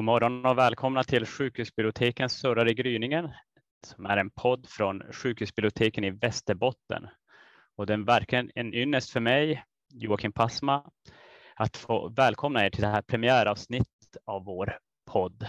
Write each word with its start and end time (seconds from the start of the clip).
God 0.00 0.04
morgon 0.04 0.46
och 0.46 0.58
välkomna 0.58 1.04
till 1.04 1.26
Sjukhusbibliotekens 1.26 2.32
Surrar 2.32 2.68
i 2.68 2.74
gryningen 2.74 3.28
som 3.86 4.06
är 4.06 4.16
en 4.16 4.30
podd 4.30 4.66
från 4.68 5.02
Sjukhusbiblioteken 5.12 6.04
i 6.04 6.10
Västerbotten. 6.10 7.08
Och 7.76 7.86
det 7.86 7.92
är 7.92 7.98
verkligen 7.98 8.50
en 8.54 8.74
ynnest 8.74 9.10
för 9.10 9.20
mig, 9.20 9.64
Joakim 9.92 10.32
Passma, 10.32 10.90
att 11.54 11.76
få 11.76 12.08
välkomna 12.08 12.66
er 12.66 12.70
till 12.70 12.82
det 12.82 12.88
här 12.88 13.02
premiäravsnittet 13.02 14.16
av 14.24 14.44
vår 14.44 14.78
podd. 15.12 15.46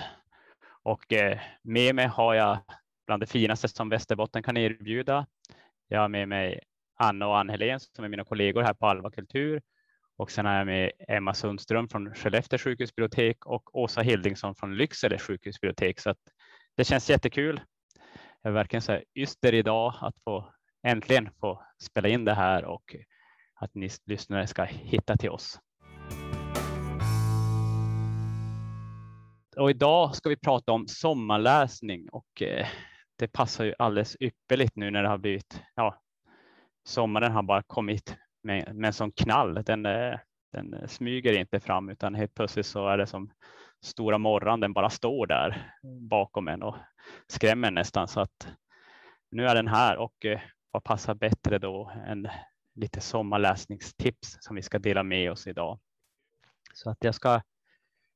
Och 0.83 1.13
eh, 1.13 1.39
med 1.61 1.95
mig 1.95 2.07
har 2.07 2.33
jag 2.33 2.57
bland 3.07 3.21
det 3.21 3.27
finaste 3.27 3.67
som 3.67 3.89
Västerbotten 3.89 4.43
kan 4.43 4.57
erbjuda. 4.57 5.25
Jag 5.87 5.99
har 5.99 6.09
med 6.09 6.27
mig 6.27 6.59
Anna 6.99 7.27
och 7.27 7.39
Ann 7.39 7.49
Helén 7.49 7.79
som 7.79 8.05
är 8.05 8.09
mina 8.09 8.23
kollegor 8.23 8.61
här 8.61 8.73
på 8.73 8.87
Alva 8.87 9.11
Kultur 9.11 9.61
och 10.21 10.31
sen 10.31 10.45
har 10.45 10.53
jag 10.53 10.65
med 10.65 10.91
Emma 11.07 11.33
Sundström 11.33 11.89
från 11.89 12.13
Skellefteå 12.15 12.59
sjukhusbibliotek 12.59 13.45
och 13.45 13.75
Åsa 13.75 14.01
Hildingsson 14.01 14.55
från 14.55 14.75
Lycksele 14.77 15.19
sjukhusbibliotek. 15.19 15.99
Så 15.99 16.09
att 16.09 16.17
det 16.77 16.83
känns 16.83 17.09
jättekul. 17.09 17.61
Jag 18.41 18.51
är 18.51 18.53
verkligen 18.53 18.81
så 18.81 18.91
här 18.91 19.03
yster 19.15 19.53
idag 19.53 19.93
att 20.01 20.15
få 20.23 20.53
äntligen 20.87 21.29
få 21.39 21.63
spela 21.83 22.07
in 22.07 22.25
det 22.25 22.33
här 22.33 22.65
och 22.65 22.95
att 23.55 23.75
ni 23.75 23.89
lyssnare 24.05 24.47
ska 24.47 24.63
hitta 24.63 25.17
till 25.17 25.29
oss. 25.29 25.59
Och 29.57 29.69
idag 29.69 30.15
ska 30.15 30.29
vi 30.29 30.37
prata 30.37 30.71
om 30.71 30.87
sommarläsning 30.87 32.09
och 32.09 32.41
eh, 32.41 32.67
det 33.15 33.27
passar 33.27 33.65
ju 33.65 33.73
alldeles 33.79 34.17
ypperligt 34.19 34.75
nu 34.75 34.91
när 34.91 35.03
det 35.03 35.09
har 35.09 35.17
blivit, 35.17 35.61
ja, 35.75 36.01
sommaren 36.87 37.31
har 37.31 37.43
bara 37.43 37.63
kommit 37.63 38.17
med, 38.43 38.75
med 38.75 38.87
en 38.87 38.93
sån 38.93 39.11
knall. 39.11 39.53
Den, 39.53 39.85
eh, 39.85 40.19
den 40.51 40.87
smyger 40.87 41.33
inte 41.33 41.59
fram 41.59 41.89
utan 41.89 42.15
helt 42.15 42.33
plötsligt 42.33 42.65
så 42.65 42.87
är 42.87 42.97
det 42.97 43.07
som 43.07 43.31
stora 43.81 44.17
morran. 44.17 44.59
Den 44.59 44.73
bara 44.73 44.89
står 44.89 45.27
där 45.27 45.73
bakom 46.09 46.47
en 46.47 46.63
och 46.63 46.75
skrämmer 47.27 47.71
nästan 47.71 48.07
så 48.07 48.19
att 48.19 48.53
nu 49.31 49.47
är 49.47 49.55
den 49.55 49.67
här 49.67 49.97
och 49.97 50.25
eh, 50.25 50.39
vad 50.71 50.83
passar 50.83 51.13
bättre 51.13 51.59
då 51.59 51.91
än 52.07 52.27
lite 52.75 53.01
sommarläsningstips 53.01 54.37
som 54.39 54.55
vi 54.55 54.61
ska 54.61 54.79
dela 54.79 55.03
med 55.03 55.31
oss 55.31 55.47
idag. 55.47 55.79
Så 56.73 56.89
att 56.89 57.03
jag 57.03 57.15
ska 57.15 57.41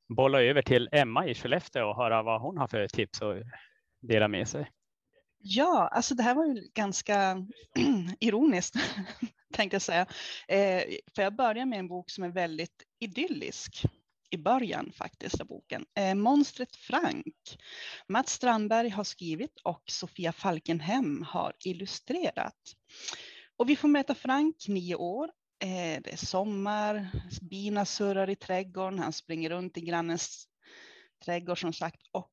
bolla 0.07 0.41
över 0.41 0.61
till 0.61 0.89
Emma 0.91 1.27
i 1.27 1.35
Skellefteå 1.35 1.89
och 1.89 1.95
höra 1.95 2.23
vad 2.23 2.41
hon 2.41 2.57
har 2.57 2.67
för 2.67 2.87
tips 2.87 3.21
att 3.21 3.37
dela 4.01 4.27
med 4.27 4.47
sig. 4.47 4.71
Ja, 5.47 5.87
alltså 5.91 6.15
det 6.15 6.23
här 6.23 6.35
var 6.35 6.45
ju 6.45 6.67
ganska 6.73 7.45
ironiskt 8.19 8.75
tänkte 9.53 9.75
jag 9.75 9.81
säga. 9.81 10.05
Eh, 10.47 10.83
för 11.15 11.21
jag 11.21 11.35
börjar 11.35 11.65
med 11.65 11.79
en 11.79 11.87
bok 11.87 12.09
som 12.09 12.23
är 12.23 12.29
väldigt 12.29 12.83
idyllisk 12.99 13.85
i 14.29 14.37
början 14.37 14.91
faktiskt 14.95 15.41
av 15.41 15.47
boken. 15.47 15.85
Eh, 15.97 16.15
Monstret 16.15 16.75
Frank. 16.75 17.35
Mats 18.07 18.31
Strandberg 18.31 18.89
har 18.89 19.03
skrivit 19.03 19.59
och 19.63 19.83
Sofia 19.87 20.31
Falkenhem 20.31 21.25
har 21.27 21.53
illustrerat. 21.65 22.61
Och 23.57 23.69
vi 23.69 23.75
får 23.75 23.87
möta 23.87 24.15
Frank, 24.15 24.55
nio 24.67 24.95
år. 24.95 25.29
Eh, 25.63 26.01
det 26.03 26.13
är 26.13 26.25
sommar, 26.25 27.07
bina 27.41 27.85
surrar 27.85 28.29
i 28.29 28.35
trädgården, 28.35 28.99
han 28.99 29.13
springer 29.13 29.49
runt 29.49 29.77
i 29.77 29.81
grannens 29.81 30.47
trädgård 31.25 31.61
som 31.61 31.73
sagt 31.73 32.01
och 32.11 32.31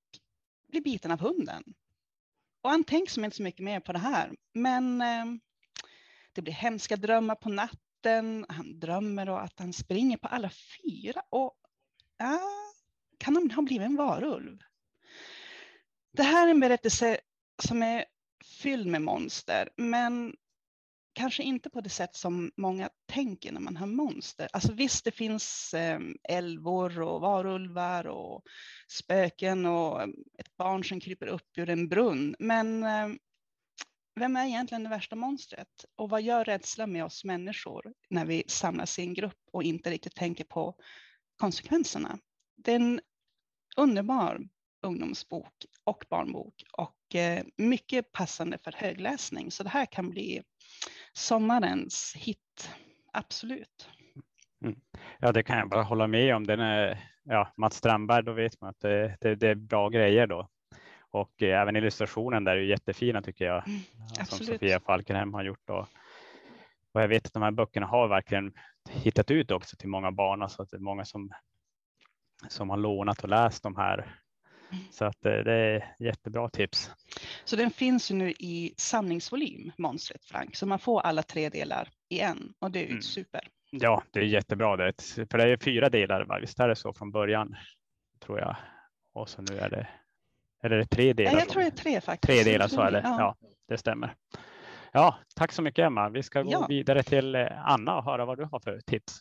blir 0.68 0.80
biten 0.80 1.10
av 1.10 1.20
hunden. 1.20 1.62
Och 2.62 2.70
han 2.70 2.84
tänker 2.84 3.12
som 3.12 3.24
inte 3.24 3.36
så 3.36 3.42
mycket 3.42 3.64
mer 3.64 3.80
på 3.80 3.92
det 3.92 3.98
här, 3.98 4.30
men 4.55 5.00
eh, 5.00 5.24
det 6.32 6.42
blir 6.42 6.55
hemska 6.55 6.96
drömmar 6.96 7.34
på 7.34 7.48
natten. 7.48 8.46
Han 8.48 8.80
drömmer 8.80 9.27
då 9.27 9.36
att 9.36 9.58
han 9.58 9.72
springer 9.72 10.16
på 10.16 10.28
alla 10.28 10.50
fyra 10.50 11.22
och 11.30 11.55
ja, 12.18 12.40
kan 13.18 13.36
han 13.36 13.51
ha 13.51 13.62
blivit 13.62 13.86
en 13.86 13.96
varulv? 13.96 14.58
Det 16.12 16.22
här 16.22 16.46
är 16.46 16.51
en 16.51 16.61
berättelse 16.61 17.20
som 17.62 17.83
är 17.83 18.05
fylld 18.62 18.86
med 18.86 19.02
monster, 19.02 19.68
men 19.77 20.36
kanske 21.12 21.42
inte 21.42 21.70
på 21.70 21.80
det 21.80 21.89
sätt 21.89 22.17
som 22.17 22.52
många 22.56 22.90
tänker 23.06 23.52
när 23.52 23.61
man 23.61 23.77
har 23.77 23.86
monster. 23.86 24.48
Alltså 24.52 24.73
visst, 24.73 25.05
det 25.05 25.11
finns 25.11 25.74
ehm, 25.74 26.17
älvor 26.28 27.00
och 27.00 27.20
varulvar 27.20 28.06
och 28.06 28.42
spöken 28.89 29.67
och 29.67 30.02
ehm, 30.02 30.14
ett 30.39 30.56
barn 30.56 30.84
som 30.84 31.01
kryper 31.01 31.27
upp 31.27 31.58
ur 31.58 31.70
en 31.70 31.89
brunn. 31.89 32.36
Men 32.39 32.84
ehm, 32.84 33.18
vem 34.20 34.36
är 34.36 34.46
egentligen 34.46 34.83
det 34.83 34.90
värsta 34.90 35.17
monstret? 35.17 35.84
Och 35.96 36.11
vad 36.11 36.22
gör 36.22 36.45
rädsla 36.45 36.86
med 36.86 37.05
oss 37.05 37.24
människor 37.24 37.92
när 38.11 38.24
vi 38.24 38.45
samlas 38.46 38.98
i 38.98 39.02
en 39.02 39.14
grupp 39.14 39.40
och 39.52 39.62
inte 39.62 39.90
riktigt 39.90 40.14
tänker 40.14 40.45
på 40.45 40.77
konsekvenserna? 41.36 42.18
Det 42.56 42.72
är 42.72 42.77
en 42.77 43.01
underbar 43.77 44.40
ungdomsbok 44.83 45.64
och 45.84 46.05
barnbok 46.11 46.64
och 46.72 47.14
eh, 47.14 47.45
mycket 47.56 48.12
passande 48.12 48.58
för 48.64 48.72
högläsning. 48.72 49.51
Så 49.51 49.62
det 49.62 49.68
här 49.68 49.86
kan 49.86 50.11
bli 50.11 50.42
sommarens 51.12 52.14
hit, 52.17 52.70
absolut. 53.12 53.89
Mm. 54.64 54.80
Ja, 55.18 55.33
det 55.33 55.42
kan 55.42 55.58
jag 55.58 55.68
bara 55.68 55.83
hålla 55.83 56.06
med 56.06 56.36
om. 56.36 56.46
Den 56.46 56.61
är, 56.61 57.08
ja, 57.23 57.52
Mats 57.56 57.77
Strandberg, 57.77 58.24
då 58.24 58.33
vet 58.33 58.61
man 58.61 58.70
att 58.70 58.80
det, 58.80 59.17
det, 59.20 59.34
det 59.34 59.48
är 59.48 59.55
bra 59.55 59.89
grejer 59.89 60.27
då. 60.27 60.48
Och 61.11 61.42
eh, 61.42 61.61
även 61.61 61.77
illustrationen 61.77 62.45
där 62.45 62.56
är 62.56 62.61
jättefina 62.61 63.22
tycker 63.22 63.45
jag, 63.45 63.68
mm, 63.68 63.80
som 64.27 64.46
Sofia 64.46 64.80
Falkenhem 64.80 65.34
har 65.34 65.45
gjort. 65.45 65.70
Och, 65.70 65.89
och 66.92 67.02
jag 67.02 67.08
vet 67.08 67.27
att 67.27 67.33
de 67.33 67.42
här 67.42 67.51
böckerna 67.51 67.86
har 67.86 68.08
verkligen 68.08 68.52
hittat 68.90 69.30
ut 69.30 69.51
också 69.51 69.77
till 69.77 69.89
många 69.89 70.12
barn, 70.12 70.42
alltså 70.42 70.62
att 70.62 70.70
det 70.70 70.77
är 70.77 70.80
många 70.80 71.05
som, 71.05 71.30
som 72.48 72.70
har 72.70 72.77
lånat 72.77 73.22
och 73.22 73.28
läst 73.28 73.62
de 73.62 73.77
här. 73.77 74.22
Så 74.90 75.05
att 75.05 75.16
det, 75.20 75.38
eh, 75.38 75.44
det 75.44 75.52
är 75.52 75.94
jättebra 75.98 76.48
tips. 76.48 76.90
Så 77.44 77.56
den 77.56 77.70
finns 77.70 78.10
nu 78.10 78.30
i 78.30 78.74
samlingsvolym, 78.77 79.72
Monstret 79.78 80.24
Frank, 80.24 80.56
så 80.56 80.66
man 80.66 80.78
får 80.78 81.00
alla 81.00 81.22
tre 81.22 81.48
delar 81.48 81.88
i 82.08 82.20
en 82.20 82.52
och 82.58 82.70
det 82.70 82.78
är 82.78 82.84
ju 82.84 82.90
mm. 82.90 83.02
super. 83.02 83.40
Ja, 83.70 84.02
det 84.10 84.20
är 84.20 84.24
jättebra. 84.24 84.77
Det, 84.77 85.02
för 85.30 85.38
det 85.38 85.44
är 85.44 85.56
fyra 85.56 85.88
delar, 85.88 86.24
va? 86.24 86.38
visst 86.40 86.60
är 86.60 86.68
det 86.68 86.77
så 86.77 86.92
från 86.92 87.10
början, 87.10 87.56
tror 88.24 88.38
jag. 88.38 88.56
Och 89.12 89.28
så 89.28 89.42
nu 89.42 89.58
är 89.58 89.70
det 89.70 89.88
eller 90.62 90.77
är 90.77 90.80
det 90.80 90.86
tre 90.86 91.12
delar? 91.12 91.39
Jag 91.39 91.48
tror 91.48 91.62
det 91.62 91.68
är 91.68 91.70
tre 91.70 92.00
faktiskt. 92.00 92.44
Tre 92.44 92.52
delar, 92.52 92.68
så 92.68 92.80
är 92.80 92.90
det. 92.90 93.00
Ja, 93.04 93.16
ja 93.18 93.48
det 93.68 93.78
stämmer. 93.78 94.14
Ja, 94.92 95.18
tack 95.36 95.52
så 95.52 95.62
mycket 95.62 95.86
Emma. 95.86 96.08
Vi 96.08 96.22
ska 96.22 96.42
gå 96.42 96.52
ja. 96.52 96.66
vidare 96.68 97.02
till 97.02 97.34
eh, 97.34 97.46
Anna 97.64 97.96
och 97.96 98.04
höra 98.04 98.24
vad 98.24 98.39
du 98.39 98.44
har 98.44 98.60
för 98.60 98.80
tips. 98.80 99.20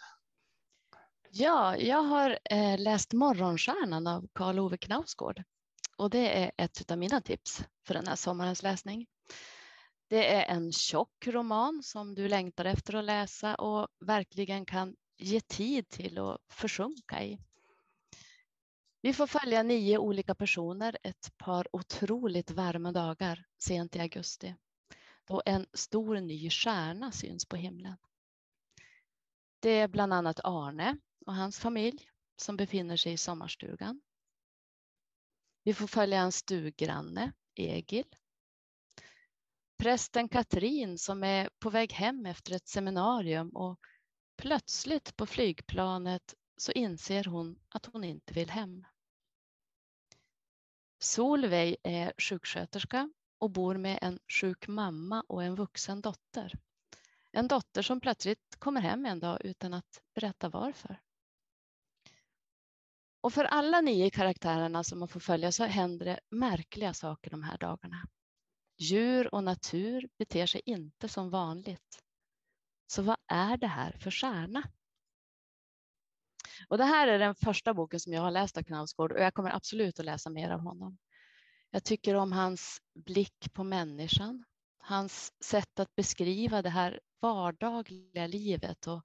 Ja, 1.34 1.78
jag 1.78 2.04
har 2.04 2.40
eh, 2.46 2.80
läst 2.80 3.14
Morgonstjärnan 3.14 4.08
av 4.08 4.28
Karl 4.34 4.60
Ove 4.60 4.78
Knausgård 4.78 5.44
och 5.98 6.10
det 6.10 6.44
är 6.44 6.52
ett 6.58 6.92
av 6.92 6.98
mina 6.98 7.22
tips 7.22 7.64
för 7.88 7.94
den 7.94 8.08
här 8.08 8.16
sommarens 8.16 8.64
läsning. 8.64 9.08
Det 10.08 10.34
är 10.34 10.56
en 10.56 10.72
tjock 10.72 11.28
roman 11.28 11.84
som 11.84 12.16
du 12.16 12.28
längtar 12.28 12.66
efter 12.66 12.94
att 12.96 13.06
läsa 13.06 13.56
och 13.56 13.88
verkligen 14.00 14.66
kan 14.66 14.96
ge 15.18 15.42
tid 15.42 15.90
till 15.90 16.18
att 16.20 16.38
försjunka 16.50 17.24
i. 17.24 17.40
Vi 19.02 19.14
får 19.14 19.28
följa 19.28 19.64
nio 19.64 19.98
olika 19.98 20.36
personer 20.36 20.98
ett 21.04 21.38
par 21.38 21.68
otroligt 21.76 22.52
varma 22.52 22.92
dagar 22.92 23.46
sent 23.60 23.96
i 23.96 24.00
augusti 24.00 24.56
då 25.26 25.42
en 25.46 25.66
stor 25.74 26.20
ny 26.20 26.50
stjärna 26.50 27.12
syns 27.12 27.46
på 27.46 27.56
himlen. 27.56 27.98
Det 29.60 29.80
är 29.80 29.88
bland 29.88 30.14
annat 30.14 30.40
Arne 30.44 30.98
och 31.26 31.36
hans 31.36 31.60
familj 31.60 32.10
som 32.36 32.58
befinner 32.58 32.98
sig 32.98 33.14
i 33.14 33.18
sommarstugan. 33.18 34.02
Vi 35.64 35.74
får 35.74 35.88
följa 35.88 36.22
en 36.22 36.32
stuggranne, 36.32 37.32
Egil. 37.56 38.16
Prästen 39.78 40.30
Katrin 40.30 40.98
som 40.98 41.24
är 41.24 41.50
på 41.60 41.70
väg 41.70 41.94
hem 41.94 42.26
efter 42.26 42.56
ett 42.56 42.68
seminarium 42.68 43.50
och 43.50 43.80
plötsligt 44.38 45.16
på 45.18 45.26
flygplanet 45.26 46.36
så 46.58 46.72
inser 46.72 47.24
hon 47.24 47.60
att 47.70 47.86
hon 47.86 48.04
inte 48.04 48.34
vill 48.34 48.50
hem. 48.50 48.86
Solveig 51.00 51.76
är 51.84 52.14
sjuksköterska 52.18 53.10
och 53.38 53.52
bor 53.52 53.78
med 53.78 54.00
en 54.02 54.20
sjuk 54.28 54.68
mamma 54.68 55.24
och 55.28 55.44
en 55.44 55.56
vuxen 55.56 56.02
dotter. 56.02 56.54
En 57.32 57.48
dotter 57.48 57.82
som 57.82 58.00
plötsligt 58.00 58.56
kommer 58.60 58.82
hem 58.82 59.06
en 59.06 59.20
dag 59.20 59.46
utan 59.46 59.74
att 59.74 60.02
berätta 60.14 60.50
varför. 60.50 61.02
Och 63.22 63.34
för 63.34 63.46
alla 63.46 63.82
nio 63.82 64.10
karaktärerna 64.10 64.84
som 64.84 65.00
man 65.00 65.08
får 65.08 65.20
följa 65.20 65.52
så 65.52 65.64
händer 65.64 66.06
det 66.06 66.20
märkliga 66.30 66.94
saker 66.94 67.32
de 67.32 67.44
här 67.44 67.58
dagarna. 67.58 68.08
Djur 68.78 69.36
och 69.36 69.44
natur 69.44 70.10
beter 70.18 70.46
sig 70.46 70.62
inte 70.66 71.10
som 71.10 71.30
vanligt. 71.30 72.04
Så 72.88 73.02
vad 73.02 73.18
är 73.28 73.58
det 73.58 73.68
här 73.68 73.98
för 74.00 74.12
stjärna? 74.12 74.64
Och 76.68 76.78
det 76.78 76.84
här 76.84 77.08
är 77.08 77.20
den 77.20 77.36
första 77.36 77.74
boken 77.74 78.00
som 78.00 78.14
jag 78.14 78.22
har 78.22 78.32
läst 78.32 78.58
av 78.58 78.64
Knausgård 78.64 79.12
och 79.12 79.20
jag 79.20 79.34
kommer 79.34 79.56
absolut 79.56 80.00
att 80.00 80.06
läsa 80.06 80.30
mer 80.30 80.50
av 80.50 80.60
honom. 80.60 80.98
Jag 81.70 81.84
tycker 81.84 82.16
om 82.16 82.32
hans 82.32 82.82
blick 83.06 83.54
på 83.54 83.64
människan, 83.64 84.44
hans 84.78 85.34
sätt 85.44 85.80
att 85.80 85.96
beskriva 85.96 86.62
det 86.62 86.70
här 86.70 87.00
vardagliga 87.22 88.28
livet 88.28 88.88
och, 88.88 89.04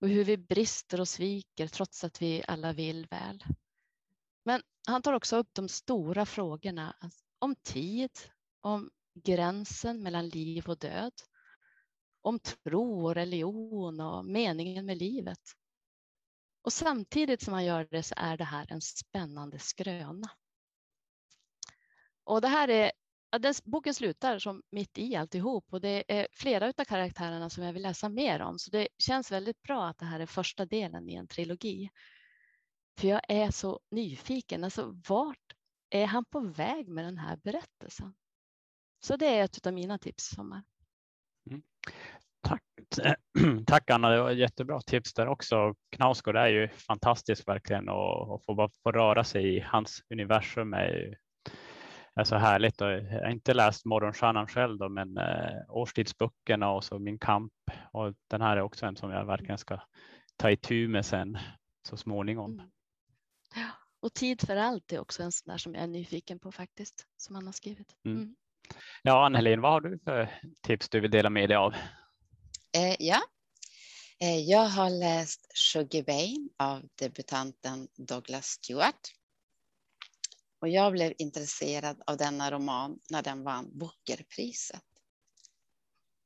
och 0.00 0.08
hur 0.08 0.24
vi 0.24 0.36
brister 0.36 1.00
och 1.00 1.08
sviker 1.08 1.68
trots 1.68 2.04
att 2.04 2.22
vi 2.22 2.44
alla 2.48 2.72
vill 2.72 3.06
väl. 3.06 3.44
Men 4.44 4.62
han 4.86 5.02
tar 5.02 5.12
också 5.12 5.36
upp 5.36 5.48
de 5.52 5.68
stora 5.68 6.26
frågorna 6.26 6.96
alltså 7.00 7.24
om 7.38 7.54
tid, 7.54 8.10
om 8.60 8.90
gränsen 9.14 10.02
mellan 10.02 10.28
liv 10.28 10.68
och 10.68 10.78
död, 10.78 11.12
om 12.22 12.38
tro 12.38 13.06
och 13.06 13.14
religion 13.14 14.00
och 14.00 14.24
meningen 14.24 14.86
med 14.86 14.98
livet. 14.98 15.40
Och 16.62 16.72
samtidigt 16.72 17.42
som 17.42 17.54
han 17.54 17.64
gör 17.64 17.88
det 17.90 18.02
så 18.02 18.14
är 18.16 18.36
det 18.36 18.44
här 18.44 18.72
en 18.72 18.80
spännande 18.80 19.58
skröna. 19.58 20.30
Och 22.24 22.40
det 22.40 22.48
här 22.48 22.68
är, 22.68 22.92
ja, 23.30 23.38
den, 23.38 23.54
boken 23.64 23.94
slutar 23.94 24.38
som 24.38 24.62
mitt 24.70 24.98
i 24.98 25.16
alltihop 25.16 25.72
och 25.72 25.80
det 25.80 26.04
är 26.08 26.28
flera 26.32 26.66
av 26.66 26.84
karaktärerna 26.84 27.50
som 27.50 27.64
jag 27.64 27.72
vill 27.72 27.82
läsa 27.82 28.08
mer 28.08 28.42
om. 28.42 28.58
Så 28.58 28.70
det 28.70 28.88
känns 28.98 29.32
väldigt 29.32 29.62
bra 29.62 29.86
att 29.86 29.98
det 29.98 30.06
här 30.06 30.20
är 30.20 30.26
första 30.26 30.66
delen 30.66 31.08
i 31.08 31.14
en 31.14 31.28
trilogi. 31.28 31.90
För 32.98 33.08
jag 33.08 33.20
är 33.28 33.50
så 33.50 33.80
nyfiken. 33.90 34.64
Alltså, 34.64 34.94
vart 35.08 35.54
är 35.90 36.06
han 36.06 36.24
på 36.24 36.40
väg 36.40 36.88
med 36.88 37.04
den 37.04 37.18
här 37.18 37.36
berättelsen? 37.36 38.14
Så 39.00 39.16
det 39.16 39.26
är 39.26 39.44
ett 39.44 39.66
av 39.66 39.72
mina 39.72 39.98
tips 39.98 40.24
sommar. 40.24 40.62
Mm. 41.50 41.62
Tack. 42.40 42.62
Tack 43.66 43.90
Anna, 43.90 44.10
det 44.10 44.22
var 44.22 44.30
jättebra 44.30 44.80
tips 44.80 45.14
där 45.14 45.26
också. 45.26 45.74
Knausgård 45.96 46.36
är 46.36 46.48
ju 46.48 46.68
fantastisk 46.68 47.48
verkligen 47.48 47.88
och, 47.88 48.34
och 48.34 48.44
få, 48.44 48.70
få 48.82 48.92
röra 48.92 49.24
sig 49.24 49.56
i 49.56 49.60
hans 49.60 50.02
universum 50.10 50.74
är, 50.74 50.88
ju 50.88 51.14
är 52.18 52.24
så 52.24 52.36
härligt. 52.36 52.80
Och 52.80 52.90
jag 52.90 53.02
har 53.02 53.30
inte 53.30 53.54
läst 53.54 53.84
Morgonstjärnan 53.84 54.46
själv 54.46 54.78
då, 54.78 54.88
men 54.88 55.18
eh, 55.18 55.56
Årstidsböckerna 55.68 56.70
och 56.70 56.84
så 56.84 56.98
Min 56.98 57.18
kamp 57.18 57.52
och 57.92 58.14
den 58.28 58.40
här 58.40 58.56
är 58.56 58.60
också 58.60 58.86
en 58.86 58.96
som 58.96 59.10
jag 59.10 59.24
verkligen 59.24 59.58
ska 59.58 59.80
ta 60.36 60.50
itu 60.50 60.88
med 60.88 61.06
sen 61.06 61.38
så 61.88 61.96
småningom. 61.96 62.52
Mm. 62.52 62.70
Och 64.00 64.14
Tid 64.14 64.40
för 64.46 64.56
allt 64.56 64.92
är 64.92 64.98
också 64.98 65.22
en 65.22 65.32
sån 65.32 65.52
där 65.52 65.58
som 65.58 65.74
jag 65.74 65.82
är 65.82 65.88
nyfiken 65.88 66.38
på 66.38 66.52
faktiskt, 66.52 67.06
som 67.16 67.34
han 67.34 67.46
har 67.46 67.52
skrivit. 67.52 67.96
Mm. 68.04 68.16
Mm. 68.16 68.34
Ja, 69.02 69.26
Ann-Helin, 69.26 69.60
vad 69.60 69.72
har 69.72 69.80
du 69.80 69.98
för 69.98 70.40
tips 70.62 70.88
du 70.88 71.00
vill 71.00 71.10
dela 71.10 71.30
med 71.30 71.48
dig 71.48 71.56
av? 71.56 71.74
Eh, 72.76 72.96
ja, 72.98 73.20
eh, 74.20 74.38
jag 74.38 74.68
har 74.68 74.90
läst 74.90 75.46
Sugar 75.54 76.02
Bane 76.02 76.48
av 76.56 76.88
debutanten 76.94 77.88
Douglas 77.96 78.46
Stewart. 78.46 79.17
Och 80.58 80.68
jag 80.68 80.92
blev 80.92 81.14
intresserad 81.18 82.02
av 82.06 82.16
denna 82.16 82.50
roman 82.50 83.00
när 83.10 83.22
den 83.22 83.42
vann 83.42 83.78
Bookerpriset. 83.78 84.82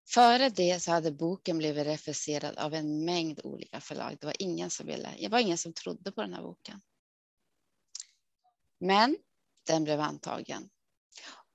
Före 0.08 0.49
det 0.49 0.81
så 0.81 0.90
hade 0.90 1.12
boken 1.12 1.58
blivit 1.58 1.87
refuserad 1.87 2.58
av 2.58 2.75
en 2.75 3.05
mängd 3.05 3.40
olika 3.44 3.81
förlag. 3.81 4.17
Det 4.20 4.26
var 4.26 4.37
ingen 4.38 4.70
som 4.70 4.87
ville, 4.87 5.14
det 5.19 5.29
var 5.29 5.38
ingen 5.38 5.58
som 5.58 5.73
trodde 5.73 6.12
på 6.12 6.20
den 6.20 6.34
här 6.34 6.43
boken. 6.43 6.81
Men 8.79 9.17
den 9.67 9.84
blev 9.84 10.00
antagen. 10.00 10.70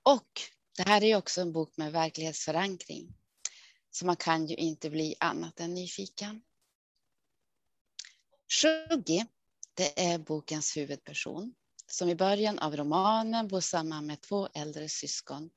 Och 0.02 0.40
det 0.76 0.82
här 0.82 1.04
är 1.04 1.16
också 1.16 1.40
en 1.40 1.52
bok 1.52 1.76
med 1.76 1.92
verklighetsförankring. 1.92 3.14
Så 3.90 4.06
man 4.06 4.16
kan 4.16 4.46
ju 4.46 4.56
inte 4.56 4.90
bli 4.90 5.14
annat 5.20 5.60
än 5.60 5.74
nyfiken. 5.74 6.42
Shuggi, 8.48 9.26
det 9.74 10.04
är 10.04 10.18
bokens 10.18 10.76
huvudperson 10.76 11.54
som 11.90 12.08
i 12.08 12.14
början 12.14 12.58
av 12.58 12.76
romanen 12.76 13.48
bor 13.48 13.60
samman 13.60 14.06
med 14.06 14.20
två 14.20 14.48
äldre 14.54 14.88
syskon 14.88 15.50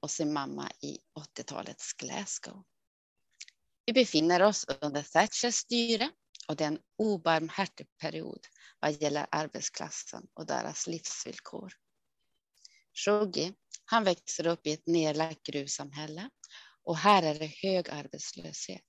och 0.00 0.10
sin 0.10 0.32
mamma 0.32 0.70
i 0.80 0.98
80-talets 1.18 1.92
Glasgow. 1.92 2.64
Vi 3.86 3.92
befinner 3.92 4.42
oss 4.42 4.66
under 4.80 5.02
Thatchers 5.02 5.54
styre 5.54 6.10
och 6.48 6.56
det 6.56 6.64
är 6.64 6.68
en 6.68 6.78
obarmhärtig 6.98 7.86
period 7.98 8.46
vad 8.80 9.02
gäller 9.02 9.26
arbetsklassen 9.30 10.26
och 10.34 10.46
deras 10.46 10.86
livsvillkor. 10.86 11.72
Shoggi, 12.94 13.52
han 13.84 14.04
växer 14.04 14.46
upp 14.46 14.66
i 14.66 14.72
ett 14.72 14.86
nedlagt 14.86 15.42
gruvsamhälle 15.42 16.30
och 16.84 16.96
här 16.96 17.22
är 17.22 17.38
det 17.38 17.52
hög 17.62 17.90
arbetslöshet. 17.90 18.82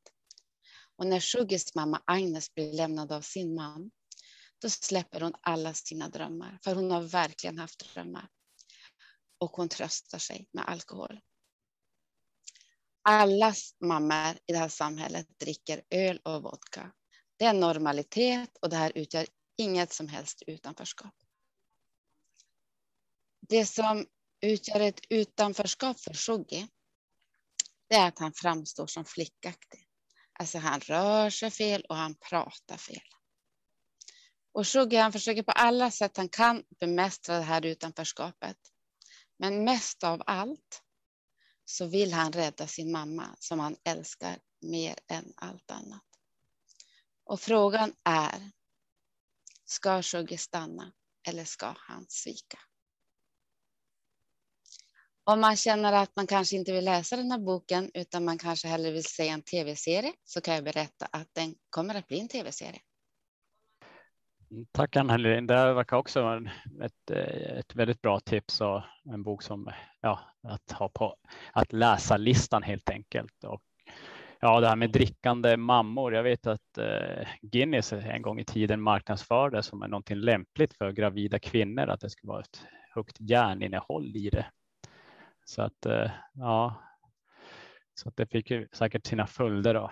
Och 0.96 1.08
när 1.08 1.20
Shuggis 1.20 1.76
mamma 1.76 2.02
Agnes 2.06 2.54
blir 2.54 2.74
lämnad 2.74 3.12
av 3.12 3.22
sin 3.22 3.56
man, 3.56 3.92
då 4.62 4.70
släpper 4.70 5.22
hon 5.22 5.34
alla 5.42 5.74
sina 5.74 6.10
drömmar, 6.10 6.60
för 6.64 6.76
hon 6.76 6.92
har 6.92 7.02
verkligen 7.02 7.60
haft 7.60 7.94
drömmar. 7.94 8.28
Och 9.38 9.52
hon 9.52 9.70
tröstar 9.70 10.18
sig 10.18 10.48
med 10.52 10.70
alkohol. 10.70 11.20
Alla 13.02 13.54
mammor 13.80 14.38
i 14.46 14.54
det 14.54 14.58
här 14.58 14.70
samhället 14.70 15.28
dricker 15.40 15.82
öl 15.90 16.18
och 16.24 16.44
vodka. 16.44 16.92
Det 17.38 17.46
är 17.46 17.54
normalitet 17.54 18.58
och 18.62 18.70
det 18.70 18.76
här 18.76 18.92
utgör 18.96 19.28
inget 19.58 19.94
som 19.94 20.08
helst 20.08 20.44
utanförskap. 20.48 21.14
Det 23.40 23.66
som 23.66 24.06
utgör 24.42 24.80
ett 24.80 25.02
utanförskap 25.10 26.00
för 26.00 26.14
Shuggi, 26.14 26.68
det 27.88 27.96
är 27.96 28.08
att 28.08 28.20
han 28.20 28.34
framstår 28.34 28.88
som 28.88 29.06
flickaktig. 29.06 29.88
Alltså 30.40 30.58
han 30.58 30.80
rör 30.80 31.30
sig 31.30 31.52
fel 31.52 31.86
och 31.90 31.96
han 31.96 32.16
pratar 32.16 32.78
fel. 32.78 33.02
Och 34.52 34.68
Shuggy 34.68 34.98
han 34.98 35.12
försöker 35.12 35.44
på 35.44 35.52
alla 35.52 35.92
sätt 35.92 36.18
han 36.18 36.30
kan 36.30 36.64
bemästra 36.80 37.38
det 37.38 37.44
här 37.44 37.66
utanförskapet. 37.66 38.58
Men 39.38 39.64
mest 39.64 40.04
av 40.04 40.22
allt 40.26 40.84
så 41.66 41.86
vill 41.86 42.14
han 42.14 42.32
rädda 42.32 42.68
sin 42.68 42.92
mamma 42.92 43.36
som 43.40 43.60
han 43.60 43.76
älskar 43.84 44.40
mer 44.62 44.96
än 45.08 45.34
allt 45.36 45.72
annat. 45.72 46.04
Och 47.24 47.42
frågan 47.42 47.94
är, 48.04 48.52
ska 49.66 50.02
Shuggy 50.02 50.38
stanna 50.38 50.92
eller 51.28 51.46
ska 51.46 51.74
han 51.78 52.06
svika? 52.10 52.60
Om 55.24 55.42
man 55.42 55.58
känner 55.58 55.94
att 55.94 56.16
man 56.16 56.28
kanske 56.28 56.56
inte 56.56 56.72
vill 56.72 56.86
läsa 56.86 57.16
den 57.16 57.32
här 57.32 57.40
boken 57.40 57.92
utan 57.94 58.26
man 58.26 58.38
kanske 58.38 58.68
hellre 58.68 58.92
vill 58.92 59.06
se 59.06 59.28
en 59.28 59.42
tv-serie 59.42 60.14
så 60.24 60.42
kan 60.42 60.56
jag 60.56 60.64
berätta 60.64 61.06
att 61.06 61.30
den 61.34 61.56
kommer 61.70 61.96
att 61.96 62.08
bli 62.08 62.20
en 62.20 62.28
tv-serie. 62.28 62.82
Tack 64.72 64.96
Ann-Helin. 64.96 65.48
Det 65.48 65.74
verkar 65.74 65.98
också 65.98 66.22
vara 66.22 66.42
ett, 66.82 67.12
eh, 67.12 67.58
ett 67.58 67.76
väldigt 67.76 68.02
bra 68.02 68.20
tips 68.20 68.62
och 68.62 68.82
en 69.14 69.24
bok 69.24 69.44
som 69.44 69.70
ja, 70.02 70.20
att 70.44 70.72
ha 70.72 70.90
på 70.90 71.16
att 71.52 71.74
läsa 71.74 72.18
listan 72.18 72.64
helt 72.64 72.90
enkelt. 72.90 73.44
Och 73.44 73.62
ja, 74.40 74.60
det 74.60 74.68
här 74.68 74.76
med 74.76 74.92
drickande 74.92 75.58
mammor. 75.58 76.14
Jag 76.14 76.24
vet 76.24 76.48
att 76.48 76.78
eh, 76.78 77.28
Guinness 77.42 77.94
en 77.94 78.22
gång 78.22 78.40
i 78.40 78.46
tiden 78.46 78.82
marknadsförde 78.82 79.64
som 79.64 79.82
är 79.82 79.88
någonting 79.88 80.18
lämpligt 80.18 80.74
för 80.74 80.92
gravida 80.92 81.40
kvinnor, 81.40 81.90
att 81.90 82.02
det 82.02 82.10
skulle 82.10 82.32
vara 82.32 82.42
ett 82.42 82.66
högt 82.94 83.18
järninnehåll 83.20 84.16
i 84.16 84.30
det. 84.30 84.46
Så 85.46 85.62
att 85.62 85.86
eh, 85.86 86.12
ja, 86.34 86.82
så 87.94 88.10
att 88.10 88.18
det 88.18 88.26
fick 88.26 88.52
ju 88.52 88.68
säkert 88.72 89.06
sina 89.06 89.28
följder. 89.28 89.74
Då. 89.74 89.92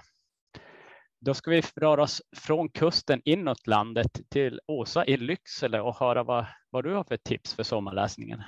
Då 1.21 1.33
ska 1.33 1.51
vi 1.51 1.61
röra 1.61 2.03
oss 2.03 2.21
från 2.35 2.69
kusten 2.69 3.21
inåt 3.25 3.67
landet 3.67 4.29
till 4.29 4.59
Åsa 4.67 5.05
i 5.05 5.17
Lycksele 5.17 5.81
och 5.81 5.95
höra 5.95 6.23
vad, 6.23 6.45
vad 6.69 6.83
du 6.83 6.93
har 6.93 7.03
för 7.03 7.17
tips 7.17 7.53
för 7.53 7.63
sommarläsningen. 7.63 8.43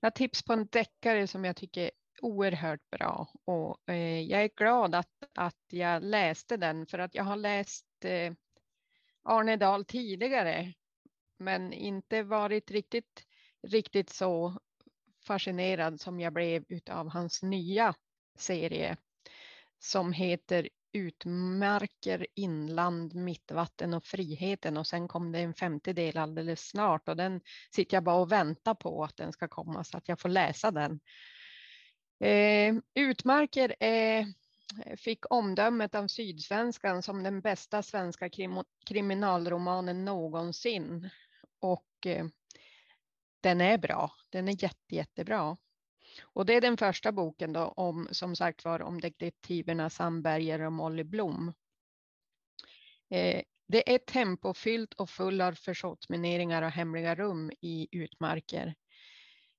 Jag 0.00 0.06
har 0.06 0.10
tips 0.10 0.44
på 0.44 0.52
en 0.52 0.66
deckare 0.66 1.26
som 1.26 1.44
jag 1.44 1.56
tycker 1.56 1.82
är 1.82 1.90
oerhört 2.22 2.90
bra 2.90 3.28
och 3.44 3.88
eh, 3.88 4.20
jag 4.20 4.42
är 4.44 4.50
glad 4.56 4.94
att, 4.94 5.10
att 5.34 5.64
jag 5.70 6.02
läste 6.02 6.56
den 6.56 6.86
för 6.86 6.98
att 6.98 7.14
jag 7.14 7.24
har 7.24 7.36
läst 7.36 7.86
eh, 8.04 8.32
Arne 9.22 9.56
Dahl 9.56 9.84
tidigare 9.84 10.72
men 11.38 11.72
inte 11.72 12.22
varit 12.22 12.70
riktigt, 12.70 13.26
riktigt 13.68 14.10
så 14.10 14.58
fascinerad 15.26 16.00
som 16.00 16.20
jag 16.20 16.32
blev 16.32 16.64
av 16.90 17.08
hans 17.08 17.42
nya 17.42 17.94
serie 18.38 18.96
som 19.78 20.12
heter 20.12 20.68
Utmarker, 20.92 22.26
inland, 22.34 23.14
mittvatten 23.14 23.94
och 23.94 24.04
friheten 24.04 24.76
och 24.76 24.86
sen 24.86 25.08
kom 25.08 25.32
det 25.32 25.38
en 25.38 25.54
femte 25.54 25.92
del 25.92 26.18
alldeles 26.18 26.68
snart 26.68 27.08
och 27.08 27.16
den 27.16 27.40
sitter 27.74 27.96
jag 27.96 28.04
bara 28.04 28.16
och 28.16 28.32
väntar 28.32 28.74
på 28.74 29.04
att 29.04 29.16
den 29.16 29.32
ska 29.32 29.48
komma 29.48 29.84
så 29.84 29.96
att 29.96 30.08
jag 30.08 30.20
får 30.20 30.28
läsa 30.28 30.70
den. 30.70 31.00
Eh, 32.20 32.74
Utmarker 32.94 33.76
eh, 33.80 34.26
fick 34.96 35.32
omdömet 35.32 35.94
av 35.94 36.06
Sydsvenskan 36.06 37.02
som 37.02 37.22
den 37.22 37.40
bästa 37.40 37.82
svenska 37.82 38.30
krim, 38.30 38.62
kriminalromanen 38.86 40.04
någonsin 40.04 41.10
och 41.60 42.06
eh, 42.06 42.26
den 43.40 43.60
är 43.60 43.78
bra. 43.78 44.12
Den 44.30 44.48
är 44.48 44.62
jätte, 44.62 44.94
jättebra. 44.94 45.56
Och 46.22 46.46
det 46.46 46.54
är 46.54 46.60
den 46.60 46.76
första 46.76 47.12
boken 47.12 47.52
då 47.52 47.60
om, 47.60 48.08
som 48.10 48.36
sagt 48.36 48.64
var, 48.64 48.82
om 48.82 49.00
detektiverna 49.00 49.90
Sandberger 49.90 50.60
och 50.60 50.72
Molly 50.72 51.04
Blom. 51.04 51.52
Eh, 53.10 53.42
det 53.68 53.94
är 53.94 53.98
tempofyllt 53.98 54.94
och 54.94 55.10
full 55.10 55.40
av 55.40 55.52
försåtsmineringar 55.52 56.62
och 56.62 56.70
hemliga 56.70 57.14
rum 57.14 57.50
i 57.60 57.88
utmarker. 57.90 58.74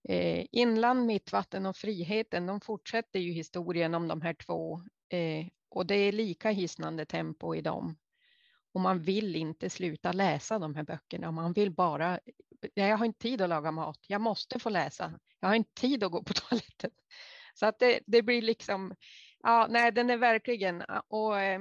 Eh, 0.10 0.46
inland, 0.52 1.06
mittvatten 1.06 1.66
och 1.66 1.76
friheten, 1.76 2.46
de 2.46 2.62
fortsätter 2.62 3.20
ju 3.20 3.32
historien 3.32 3.96
om 3.96 4.08
de 4.08 4.22
här 4.22 4.34
två 4.34 4.82
eh, 5.10 5.48
och 5.70 5.86
det 5.86 5.96
är 5.96 6.12
lika 6.12 6.50
hisnande 6.50 7.06
tempo 7.06 7.56
i 7.56 7.62
dem 7.62 7.96
och 8.74 8.82
man 8.82 9.02
vill 9.02 9.36
inte 9.36 9.70
sluta 9.70 10.12
läsa 10.12 10.60
de 10.60 10.76
här 10.76 10.84
böckerna. 10.84 11.32
Man 11.32 11.54
vill 11.54 11.72
bara, 11.72 12.20
jag 12.74 12.98
har 12.98 13.06
inte 13.06 13.20
tid 13.20 13.42
att 13.42 13.50
laga 13.50 13.72
mat, 13.72 14.00
jag 14.08 14.22
måste 14.22 14.60
få 14.60 14.70
läsa. 14.70 15.20
Jag 15.40 15.48
har 15.48 15.56
inte 15.56 15.82
tid 15.82 16.04
att 16.04 16.12
gå 16.12 16.24
på 16.24 16.34
toaletten. 16.34 16.92
Så 17.54 17.66
att 17.66 17.80
det, 17.80 18.00
det 18.06 18.22
blir 18.22 18.42
liksom, 18.42 18.96
ja, 19.44 19.68
nej, 19.70 19.92
den 19.92 20.10
är 20.10 20.18
verkligen, 20.18 20.84
och 21.08 21.42
eh, 21.42 21.60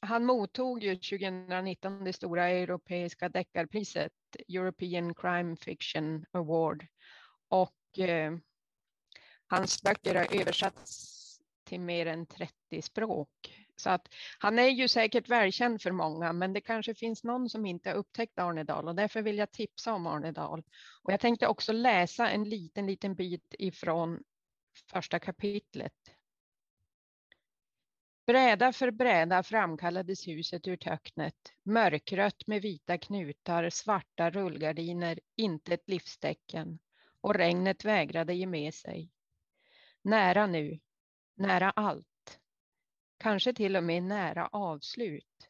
han 0.00 0.24
mottog 0.24 0.82
ju 0.82 0.94
2019 0.94 2.04
det 2.04 2.12
stora 2.12 2.48
europeiska 2.48 3.28
deckarpriset, 3.28 4.12
European 4.48 5.14
Crime 5.14 5.56
Fiction 5.56 6.24
Award. 6.32 6.86
Och 7.48 7.98
eh, 7.98 8.36
hans 9.46 9.82
böcker 9.82 10.14
har 10.14 10.40
översatts 10.40 11.16
till 11.64 11.80
mer 11.80 12.06
än 12.06 12.26
30 12.26 12.82
språk. 12.82 13.65
Så 13.76 13.90
att 13.90 14.08
han 14.38 14.58
är 14.58 14.68
ju 14.68 14.88
säkert 14.88 15.28
välkänd 15.28 15.82
för 15.82 15.90
många, 15.92 16.32
men 16.32 16.52
det 16.52 16.60
kanske 16.60 16.94
finns 16.94 17.24
någon 17.24 17.48
som 17.48 17.66
inte 17.66 17.90
har 17.90 17.96
upptäckt 17.96 18.38
Arne 18.38 18.64
Dahl 18.64 18.88
och 18.88 18.94
därför 18.94 19.22
vill 19.22 19.38
jag 19.38 19.52
tipsa 19.52 19.92
om 19.92 20.06
Arne 20.06 20.32
Dahl. 20.32 20.62
Och 21.02 21.12
jag 21.12 21.20
tänkte 21.20 21.46
också 21.46 21.72
läsa 21.72 22.30
en 22.30 22.44
liten, 22.44 22.86
liten 22.86 23.14
bit 23.14 23.54
ifrån 23.58 24.22
första 24.92 25.18
kapitlet. 25.18 25.92
Bräda 28.26 28.72
för 28.72 28.90
bräda 28.90 29.42
framkallades 29.42 30.28
huset 30.28 30.68
ur 30.68 30.76
töcknet, 30.76 31.52
mörkrött 31.62 32.46
med 32.46 32.62
vita 32.62 32.98
knutar, 32.98 33.70
svarta 33.70 34.30
rullgardiner, 34.30 35.20
inte 35.36 35.74
ett 35.74 35.88
livstecken, 35.88 36.78
och 37.20 37.34
regnet 37.34 37.84
vägrade 37.84 38.34
ge 38.34 38.46
med 38.46 38.74
sig. 38.74 39.10
Nära 40.02 40.46
nu, 40.46 40.80
nära 41.34 41.70
allt, 41.70 42.06
kanske 43.18 43.52
till 43.52 43.76
och 43.76 43.84
med 43.84 44.02
nära 44.02 44.46
avslut. 44.46 45.48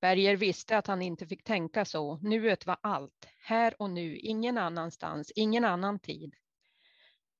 Berger 0.00 0.36
visste 0.36 0.78
att 0.78 0.86
han 0.86 1.02
inte 1.02 1.26
fick 1.26 1.44
tänka 1.44 1.84
så. 1.84 2.16
Nuet 2.16 2.66
var 2.66 2.78
allt, 2.80 3.28
här 3.38 3.82
och 3.82 3.90
nu, 3.90 4.16
ingen 4.16 4.58
annanstans, 4.58 5.32
ingen 5.34 5.64
annan 5.64 5.98
tid. 5.98 6.34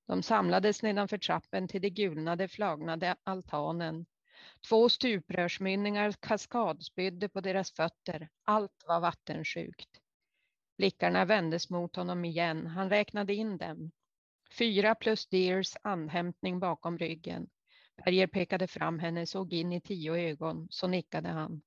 De 0.06 0.22
samlades 0.22 0.82
nedanför 0.82 1.18
trappen 1.18 1.68
till 1.68 1.82
det 1.82 1.90
gulnade, 1.90 2.48
flagnade 2.48 3.16
altanen. 3.24 4.06
Två 4.68 4.88
stuprörsmynningar 4.88 6.12
kaskadspydde 6.12 7.28
på 7.28 7.40
deras 7.40 7.72
fötter. 7.72 8.28
Allt 8.44 8.84
var 8.86 9.00
vattensjukt. 9.00 9.88
Blickarna 10.76 11.24
vändes 11.24 11.70
mot 11.70 11.96
honom 11.96 12.24
igen. 12.24 12.66
Han 12.66 12.90
räknade 12.90 13.34
in 13.34 13.56
dem. 13.56 13.90
Fyra 14.58 14.94
plus 14.94 15.26
Deers 15.26 15.76
andhämtning 15.82 16.60
bakom 16.60 16.98
ryggen. 16.98 17.48
Berger 18.04 18.26
pekade 18.26 18.66
fram 18.66 18.98
henne, 18.98 19.26
såg 19.26 19.52
in 19.52 19.72
i 19.72 19.80
tio 19.80 20.16
ögon, 20.16 20.66
så 20.70 20.86
nickade 20.86 21.28
han. 21.28 21.62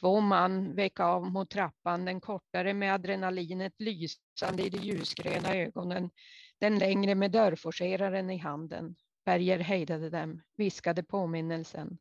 Två 0.00 0.20
man 0.20 0.74
vek 0.74 1.00
av 1.00 1.30
mot 1.30 1.50
trappan, 1.50 2.04
den 2.04 2.20
kortare 2.20 2.74
med 2.74 2.94
adrenalinet 2.94 3.74
lysande 3.78 4.62
i 4.62 4.70
de 4.70 4.78
ljusgröna 4.78 5.54
ögonen, 5.54 6.10
den 6.58 6.78
längre 6.78 7.14
med 7.14 7.30
dörrforceraren 7.30 8.30
i 8.30 8.36
handen. 8.36 8.96
Berger 9.24 9.58
hejdade 9.58 10.10
dem, 10.10 10.42
viskade 10.56 11.02
påminnelsen. 11.02 11.98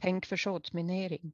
Tänk 0.00 0.26
försåtsminering. 0.26 1.32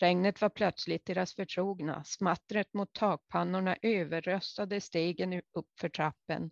Regnet 0.00 0.40
var 0.40 0.48
plötsligt 0.48 1.06
deras 1.06 1.34
förtrogna. 1.34 2.04
Smattret 2.04 2.74
mot 2.74 2.92
takpannorna 2.92 3.76
överröstade 3.82 4.80
stegen 4.80 5.32
upp 5.52 5.68
för 5.80 5.88
trappen. 5.88 6.50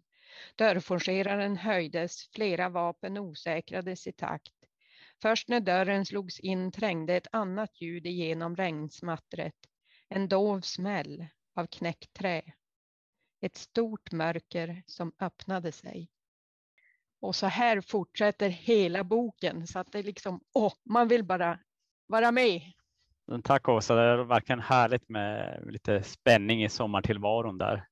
Dörrforceraren 0.56 1.56
höjdes, 1.56 2.28
flera 2.34 2.68
vapen 2.68 3.18
osäkrades 3.18 4.06
i 4.06 4.12
takt. 4.12 4.52
Först 5.22 5.48
när 5.48 5.60
dörren 5.60 6.06
slogs 6.06 6.40
in 6.40 6.72
trängde 6.72 7.16
ett 7.16 7.26
annat 7.32 7.80
ljud 7.80 8.06
igenom 8.06 8.56
regnsmattret. 8.56 9.54
En 10.08 10.28
dov 10.28 10.60
smäll 10.60 11.26
av 11.54 11.66
knäckt 11.66 12.12
trä. 12.12 12.42
Ett 13.40 13.56
stort 13.56 14.12
mörker 14.12 14.82
som 14.86 15.12
öppnade 15.20 15.72
sig. 15.72 16.10
Och 17.20 17.34
så 17.34 17.46
här 17.46 17.80
fortsätter 17.80 18.48
hela 18.48 19.04
boken 19.04 19.66
så 19.66 19.78
att 19.78 19.92
det 19.92 20.02
liksom, 20.02 20.40
åh, 20.52 20.72
man 20.84 21.08
vill 21.08 21.24
bara 21.24 21.58
vara 22.06 22.32
med. 22.32 22.60
Tack 23.44 23.68
Åsa, 23.68 23.94
det 23.94 24.02
är 24.02 24.16
verkligen 24.16 24.60
härligt 24.60 25.08
med 25.08 25.62
lite 25.66 26.02
spänning 26.02 26.64
i 26.64 26.68
sommartillvaron 26.68 27.58
där. 27.58 27.86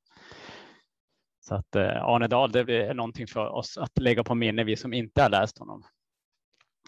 Så 1.48 1.54
att 1.54 1.76
eh, 1.76 2.04
Arne 2.04 2.26
Dahl, 2.26 2.52
det 2.52 2.86
är 2.86 2.94
någonting 2.94 3.26
för 3.26 3.48
oss 3.48 3.78
att 3.78 3.98
lägga 3.98 4.24
på 4.24 4.34
minne, 4.34 4.64
vi 4.64 4.76
som 4.76 4.92
inte 4.92 5.22
har 5.22 5.28
läst 5.28 5.58
honom. 5.58 5.82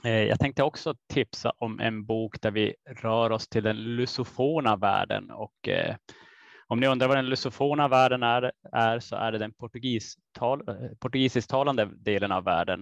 Eh, 0.04 0.22
jag 0.22 0.40
tänkte 0.40 0.62
också 0.62 0.94
tipsa 1.12 1.52
om 1.58 1.80
en 1.80 2.06
bok 2.06 2.40
där 2.40 2.50
vi 2.50 2.74
rör 2.86 3.30
oss 3.30 3.48
till 3.48 3.62
den 3.62 3.76
lusofona 3.76 4.76
världen 4.76 5.30
och 5.30 5.68
eh, 5.68 5.96
om 6.66 6.80
ni 6.80 6.86
undrar 6.86 7.08
vad 7.08 7.16
den 7.16 7.28
lusofona 7.28 7.88
världen 7.88 8.22
är, 8.22 8.52
är 8.72 9.00
så 9.00 9.16
är 9.16 9.32
det 9.32 9.38
den 9.38 9.54
portugistal, 9.54 10.68
eh, 10.68 10.96
portugisisktalande 10.98 11.88
delen 11.96 12.32
av 12.32 12.44
världen, 12.44 12.80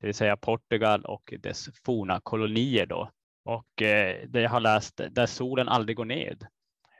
det 0.00 0.06
vill 0.06 0.14
säga 0.14 0.36
Portugal 0.36 1.04
och 1.04 1.34
dess 1.38 1.68
forna 1.84 2.20
kolonier 2.22 2.86
då. 2.86 3.10
Och 3.44 3.82
eh, 3.82 4.28
det 4.28 4.40
jag 4.40 4.50
har 4.50 4.60
läst, 4.60 5.00
där 5.10 5.26
solen 5.26 5.68
aldrig 5.68 5.96
går 5.96 6.04
ned, 6.04 6.46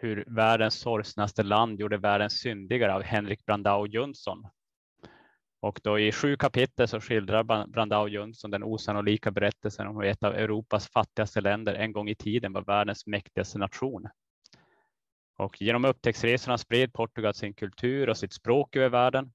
hur 0.01 0.25
världens 0.27 0.75
sorgsnaste 0.81 1.43
land 1.43 1.81
gjorde 1.81 1.97
världen 1.97 2.31
syndigare 2.31 2.95
av 2.95 3.03
Henrik 3.03 3.47
Brandao 3.47 3.87
Jönsson. 3.87 4.47
Och 5.61 5.81
då 5.83 5.99
i 5.99 6.13
sju 6.13 6.37
kapitel 6.37 6.89
så 6.89 7.01
skildrar 7.01 7.67
Brandao 7.67 8.09
Jönsson 8.09 8.51
den 8.51 8.63
osannolika 8.63 9.31
berättelsen 9.31 9.87
om 9.87 9.97
hur 9.97 10.05
ett 10.05 10.23
av 10.23 10.35
Europas 10.35 10.89
fattigaste 10.89 11.41
länder 11.41 11.75
en 11.75 11.93
gång 11.93 12.09
i 12.09 12.15
tiden 12.15 12.53
var 12.53 12.63
världens 12.63 13.07
mäktigaste 13.07 13.59
nation. 13.59 14.09
Och 15.39 15.63
genom 15.63 15.85
upptäcktsresorna 15.85 16.59
spred 16.59 16.93
Portugal 16.93 17.35
sin 17.35 17.55
kultur 17.55 18.09
och 18.09 18.17
sitt 18.17 18.33
språk 18.33 18.77
över 18.77 18.89
världen. 18.89 19.33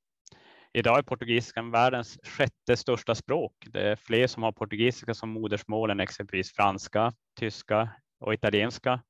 Idag 0.74 0.98
är 0.98 1.04
portugisiskan 1.04 1.72
världens 1.72 2.20
sjätte 2.24 2.78
största 2.78 3.16
språk. 3.16 3.54
Det 3.68 3.82
är 3.82 3.96
fler 3.96 4.28
som 4.28 4.44
har 4.44 4.52
portugisiska 4.52 5.14
som 5.14 5.30
modersmål 5.30 5.90
än 5.90 6.00
exempelvis 6.00 6.54
franska, 6.54 7.14
tyska 7.40 7.90
och 8.20 8.34
italienska. 8.34 9.02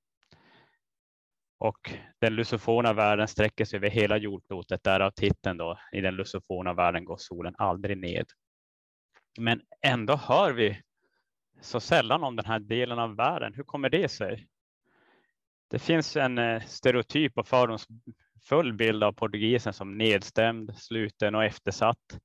Och 1.60 1.92
den 2.20 2.36
lusofona 2.36 2.94
världen 2.94 3.28
sträcker 3.28 3.66
sig 3.66 3.78
över 3.78 3.90
hela 3.90 4.18
jordklotet. 4.18 4.84
Därav 4.84 5.12
titeln 5.12 5.58
då. 5.58 5.80
I 5.92 6.02
den 6.02 6.16
lusofona 6.16 6.74
världen 6.74 7.06
går 7.06 7.18
solen 7.18 7.56
aldrig 7.58 7.98
ned. 7.98 8.26
Men 9.40 9.62
ändå 9.86 10.16
hör 10.16 10.54
vi 10.54 10.82
så 11.62 11.80
sällan 11.80 12.24
om 12.24 12.36
den 12.36 12.46
här 12.46 12.60
delen 12.60 13.00
av 13.00 13.16
världen. 13.16 13.54
Hur 13.54 13.64
kommer 13.64 13.90
det 13.90 14.10
sig? 14.10 14.48
Det 15.70 15.80
finns 15.80 16.18
en 16.18 16.38
eh, 16.38 16.62
stereotyp 16.62 17.38
och 17.38 17.48
fördomsfull 17.48 18.74
bild 18.74 19.04
av 19.04 19.12
portugisen 19.12 19.74
som 19.74 19.98
nedstämd, 19.98 20.78
sluten 20.78 21.36
och 21.36 21.44
eftersatt 21.44 22.20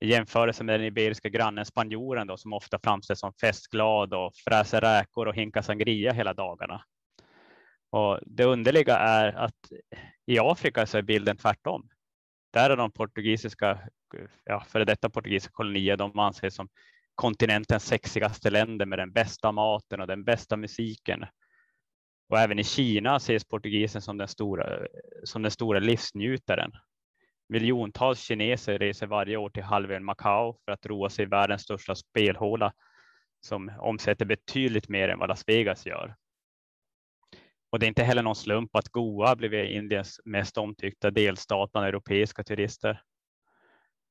i 0.00 0.08
jämförelse 0.08 0.64
med 0.64 0.80
den 0.80 0.86
iberiska 0.86 1.28
grannen 1.28 1.64
spanjoren 1.64 2.26
då, 2.26 2.36
som 2.36 2.52
ofta 2.52 2.78
framställs 2.78 3.20
som 3.20 3.32
festglad 3.32 4.14
och 4.14 4.32
fräser 4.48 4.80
räkor 4.80 5.26
och 5.26 5.34
hinkar 5.34 5.62
sangria 5.62 6.12
hela 6.12 6.34
dagarna. 6.34 6.82
Och 7.90 8.18
det 8.26 8.44
underliga 8.44 8.96
är 8.96 9.32
att 9.32 9.72
i 10.26 10.38
Afrika 10.38 10.86
så 10.86 10.98
är 10.98 11.02
bilden 11.02 11.36
tvärtom. 11.36 11.88
Där 12.52 12.70
är 12.70 12.76
de 12.76 12.92
portugisiska, 12.92 13.88
ja, 14.44 14.64
före 14.68 14.84
detta 14.84 15.10
portugisiska 15.10 15.52
kolonier, 15.52 15.96
de 15.96 16.18
anses 16.18 16.54
som 16.54 16.68
kontinentens 17.14 17.84
sexigaste 17.84 18.50
länder 18.50 18.86
med 18.86 18.98
den 18.98 19.12
bästa 19.12 19.52
maten 19.52 20.00
och 20.00 20.06
den 20.06 20.24
bästa 20.24 20.56
musiken. 20.56 21.24
Och 22.28 22.38
även 22.38 22.58
i 22.58 22.64
Kina 22.64 23.16
ses 23.16 23.44
portugisen 23.44 24.02
som 24.02 24.18
den 24.18 24.28
stora, 24.28 24.86
som 25.24 25.42
den 25.42 25.50
stora 25.50 25.78
livsnjutaren. 25.78 26.72
Miljontals 27.48 28.20
kineser 28.20 28.78
reser 28.78 29.06
varje 29.06 29.36
år 29.36 29.50
till 29.50 29.62
halvön 29.62 30.04
Macao 30.04 30.58
för 30.64 30.72
att 30.72 30.86
roa 30.86 31.10
sig 31.10 31.22
i 31.22 31.28
världens 31.28 31.62
största 31.62 31.94
spelhåla 31.94 32.72
som 33.40 33.72
omsätter 33.78 34.24
betydligt 34.24 34.88
mer 34.88 35.08
än 35.08 35.18
vad 35.18 35.28
Las 35.28 35.44
Vegas 35.46 35.86
gör. 35.86 36.16
Och 37.70 37.78
det 37.78 37.86
är 37.86 37.88
inte 37.88 38.02
heller 38.02 38.22
någon 38.22 38.36
slump 38.36 38.76
att 38.76 38.88
Goa 38.88 39.36
blev 39.36 39.54
Indiens 39.54 40.20
mest 40.24 40.58
omtyckta 40.58 41.10
delstat 41.10 41.72
bland 41.72 41.86
europeiska 41.86 42.44
turister. 42.44 43.02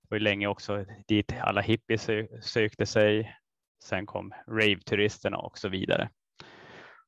Det 0.01 0.15
var 0.15 0.19
länge 0.19 0.47
också 0.47 0.85
dit 1.07 1.33
alla 1.41 1.61
hippies 1.61 2.09
sökte 2.41 2.85
sig. 2.85 3.37
Sen 3.83 4.05
kom 4.05 4.33
rave-turisterna 4.47 5.37
och 5.37 5.57
så 5.57 5.69
vidare. 5.69 6.09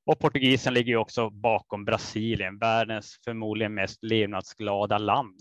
Och 0.05 0.19
portugisen 0.19 0.73
ligger 0.73 0.89
ju 0.89 0.97
också 0.97 1.29
bakom 1.29 1.85
Brasilien, 1.85 2.57
världens 2.57 3.19
förmodligen 3.23 3.73
mest 3.73 4.03
levnadsglada 4.03 4.97
land. 4.97 5.39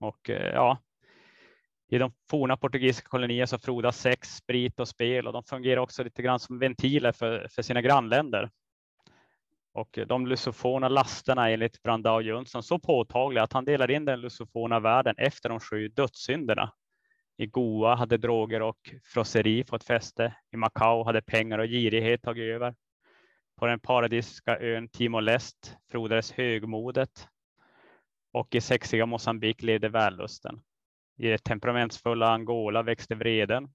Och 0.00 0.30
eh, 0.30 0.54
ja, 0.54 0.78
i 1.88 1.98
de 1.98 2.12
forna 2.30 2.56
portugisiska 2.56 3.08
kolonierna 3.08 3.46
så 3.46 3.58
frodas 3.58 4.00
sex, 4.00 4.36
sprit 4.36 4.80
och 4.80 4.88
spel 4.88 5.26
och 5.26 5.32
de 5.32 5.44
fungerar 5.44 5.80
också 5.80 6.04
lite 6.04 6.22
grann 6.22 6.40
som 6.40 6.58
ventiler 6.58 7.12
för, 7.12 7.48
för 7.50 7.62
sina 7.62 7.82
grannländer. 7.82 8.50
Och 9.76 9.98
de 10.06 10.26
lusofona 10.26 10.88
lasterna 10.88 11.50
enligt 11.50 11.82
Brandao 11.82 12.20
Jönsson 12.20 12.62
så 12.62 12.78
påtagliga 12.78 13.42
att 13.42 13.52
han 13.52 13.64
delar 13.64 13.90
in 13.90 14.04
den 14.04 14.20
lusofona 14.20 14.80
världen 14.80 15.14
efter 15.18 15.48
de 15.48 15.60
sju 15.60 15.88
dödssynderna. 15.88 16.72
I 17.36 17.46
Goa 17.46 17.94
hade 17.94 18.16
droger 18.16 18.62
och 18.62 18.94
frosseri 19.04 19.64
fått 19.64 19.84
fäste. 19.84 20.36
I 20.52 20.56
Macao 20.56 21.04
hade 21.04 21.22
pengar 21.22 21.58
och 21.58 21.66
girighet 21.66 22.22
tagit 22.22 22.54
över. 22.54 22.74
På 23.56 23.66
den 23.66 23.80
paradisiska 23.80 24.58
ön 24.58 24.88
Timor-Leste 24.88 25.68
frodades 25.90 26.32
högmodet 26.32 27.28
och 28.32 28.54
i 28.54 28.60
sexiga 28.60 29.06
Mosambik 29.06 29.62
levde 29.62 29.88
vällusten. 29.88 30.60
I 31.18 31.28
det 31.28 31.44
temperamentsfulla 31.44 32.28
Angola 32.28 32.82
växte 32.82 33.14
vreden 33.14 33.68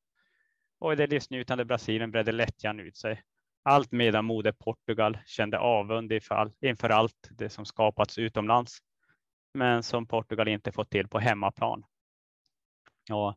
och 0.80 0.94
i 0.94 0.96
det 0.96 1.08
livsnjutande 1.08 1.66
Brasilien 1.66 2.12
bredde 2.12 2.32
lättjan 2.32 2.80
ut 2.80 2.98
sig. 2.98 3.22
Allt 3.64 3.92
medan 3.92 4.26
moder 4.26 4.52
Portugal 4.52 5.18
kände 5.26 5.60
avund 5.60 6.12
inför 6.62 6.90
allt 6.90 7.30
det 7.32 7.50
som 7.50 7.66
skapats 7.66 8.18
utomlands, 8.18 8.78
men 9.54 9.84
som 9.84 10.08
Portugal 10.08 10.48
inte 10.48 10.72
fått 10.72 10.90
till 10.90 11.08
på 11.08 11.20
hemmaplan. 11.20 11.84
Och 13.12 13.36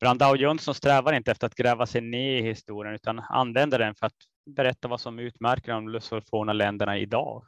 Brandao 0.00 0.36
Jönsson 0.36 0.74
strävar 0.74 1.12
inte 1.12 1.30
efter 1.30 1.46
att 1.46 1.54
gräva 1.54 1.86
sig 1.86 2.00
ner 2.00 2.36
i 2.36 2.42
historien 2.42 2.94
utan 2.94 3.18
använder 3.18 3.78
den 3.78 3.94
för 3.94 4.06
att 4.06 4.16
berätta 4.46 4.88
vad 4.88 5.00
som 5.00 5.18
utmärker 5.18 5.72
de 5.72 5.88
lusofona 5.88 6.52
länderna 6.52 6.98
idag. 6.98 7.46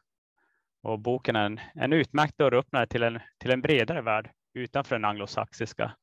Och 0.82 0.98
boken 0.98 1.36
är 1.36 1.46
en, 1.46 1.60
en 1.74 1.92
utmärkt 1.92 2.38
dörröppnare 2.38 2.86
till 2.86 3.02
en, 3.02 3.20
till 3.38 3.50
en 3.50 3.60
bredare 3.60 4.02
värld 4.02 4.30
utanför 4.54 4.94
den 4.94 5.04
anglosaxiska. 5.04 5.96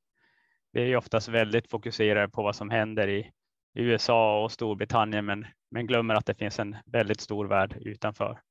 Vi 0.72 0.82
är 0.82 0.86
ju 0.86 0.96
oftast 0.96 1.28
väldigt 1.28 1.70
fokuserade 1.70 2.30
på 2.30 2.44
vad 2.44 2.56
som 2.56 2.70
händer 2.70 3.08
i 3.08 3.32
USA 3.76 4.44
och 4.44 4.52
Storbritannien 4.52 5.26
men, 5.26 5.46
men 5.72 5.88
glömmer 5.88 6.16
att 6.16 6.26
det 6.26 6.36
finns 6.36 6.60
en 6.60 6.76
väldigt 6.86 7.22
stor 7.22 7.46
värld 7.46 7.78
utanför. 7.82 8.42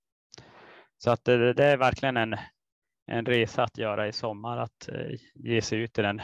Så 0.99 1.11
att 1.11 1.25
det, 1.25 1.53
det 1.53 1.65
är 1.65 1.77
verkligen 1.77 2.17
en, 2.17 2.37
en 3.07 3.27
resa 3.27 3.63
att 3.63 3.79
göra 3.79 4.09
i 4.09 4.13
sommar 4.13 4.59
att 4.59 4.89
eh, 4.89 5.19
ge 5.35 5.63
sig 5.63 5.81
ut 5.81 5.99
i 5.99 6.03
den 6.03 6.23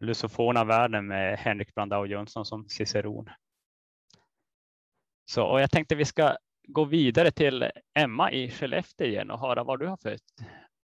lusofona 0.00 0.64
världen 0.64 1.06
med 1.06 1.38
Henrik 1.38 1.74
Brandao 1.74 2.06
Jönsson 2.06 2.44
som 2.44 2.68
ciceron. 2.68 3.28
Så 5.24 5.44
och 5.44 5.60
jag 5.60 5.70
tänkte 5.70 5.94
vi 5.94 6.04
ska 6.04 6.36
gå 6.68 6.84
vidare 6.84 7.30
till 7.30 7.70
Emma 7.94 8.32
i 8.32 8.50
Skellefteå 8.50 9.06
igen 9.06 9.30
och 9.30 9.40
höra 9.40 9.64
vad 9.64 9.78
du 9.78 9.86
har 9.86 9.96
för 9.96 10.16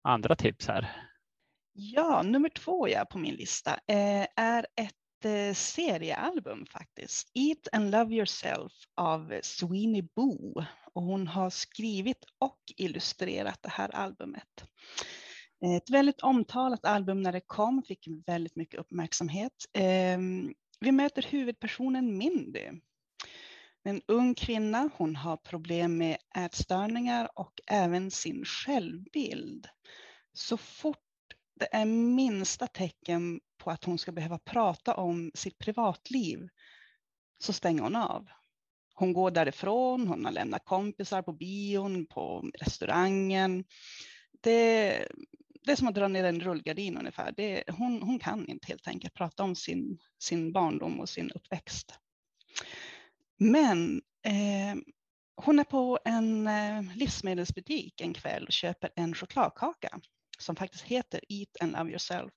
andra 0.03 0.37
tips 0.37 0.69
här. 0.69 0.91
Ja, 1.73 2.23
nummer 2.23 2.49
två 2.49 2.89
ja, 2.89 3.05
på 3.05 3.19
min 3.19 3.35
lista 3.35 3.71
eh, 3.71 4.27
är 4.37 4.67
ett 4.77 5.06
seriealbum 5.55 6.67
faktiskt. 6.67 7.31
Eat 7.35 7.69
and 7.73 7.91
Love 7.91 8.15
Yourself 8.15 8.73
av 8.95 9.41
Sweeney 9.43 10.03
Boo. 10.03 10.65
Och 10.93 11.03
hon 11.03 11.27
har 11.27 11.51
skrivit 11.51 12.25
och 12.39 12.61
illustrerat 12.77 13.63
det 13.63 13.71
här 13.71 13.95
albumet. 13.95 14.65
Ett 15.77 15.91
väldigt 15.91 16.21
omtalat 16.21 16.85
album 16.85 17.23
när 17.23 17.33
det 17.33 17.41
kom, 17.41 17.83
fick 17.83 18.09
väldigt 18.27 18.57
mycket 18.57 18.81
uppmärksamhet. 18.81 19.53
Ehm, 19.73 20.55
vi 20.81 20.93
möter 20.93 21.23
huvudpersonen 21.23 22.19
Mindy. 22.19 22.71
En 23.85 24.03
ung 24.07 24.35
kvinna, 24.35 24.91
hon 24.97 25.17
har 25.17 25.37
problem 25.37 25.99
med 25.99 26.17
ätstörningar 26.37 27.29
och 27.35 27.61
även 27.67 28.11
sin 28.11 28.45
självbild. 28.45 29.69
Så 30.33 30.57
fort 30.57 30.99
det 31.61 31.69
är 31.73 31.85
minsta 31.85 32.67
tecken 32.67 33.41
på 33.59 33.71
att 33.71 33.85
hon 33.85 33.99
ska 33.99 34.13
behöva 34.13 34.39
prata 34.39 34.95
om 34.95 35.31
sitt 35.35 35.59
privatliv 35.59 36.49
så 37.39 37.53
stänger 37.53 37.83
hon 37.83 37.97
av. 37.97 38.29
Hon 38.95 39.13
går 39.13 39.31
därifrån, 39.31 40.07
hon 40.07 40.25
har 40.25 40.33
lämnat 40.33 40.65
kompisar 40.65 41.23
på 41.23 41.33
bion, 41.33 42.07
på 42.07 42.51
restaurangen. 42.55 43.65
Det, 44.41 45.09
det 45.65 45.73
är 45.73 45.77
som 45.77 45.89
att 45.89 45.95
dra 45.95 46.09
ner 46.09 46.25
en 46.25 46.41
rullgardin 46.41 46.99
ungefär. 46.99 47.33
Det, 47.37 47.65
hon, 47.69 48.03
hon 48.03 48.19
kan 48.19 48.49
inte 48.49 48.67
helt 48.67 48.89
enkelt 48.89 49.15
prata 49.15 49.43
om 49.43 49.55
sin, 49.55 49.99
sin 50.19 50.53
barndom 50.53 51.01
och 51.01 51.09
sin 51.09 51.31
uppväxt. 51.31 51.99
Men 53.39 54.03
eh, 54.27 54.77
hon 55.37 55.59
är 55.59 55.65
på 55.65 55.99
en 56.05 56.47
eh, 56.47 56.97
livsmedelsbutik 56.97 58.01
en 58.01 58.15
kväll 58.15 58.45
och 58.45 58.53
köper 58.53 58.91
en 58.97 59.15
chokladkaka 59.15 60.01
som 60.39 60.57
faktiskt 60.57 60.85
heter 60.85 61.21
Eat 61.29 61.57
and 61.61 61.73
Love 61.73 61.91
Yourself. 61.91 62.33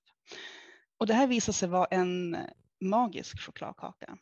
Och 1.00 1.06
det 1.06 1.14
här 1.14 1.26
visar 1.26 1.52
sig 1.52 1.68
vara 1.68 1.86
en 1.86 2.36
magisk 2.80 3.40
chokladkaka. 3.40 4.18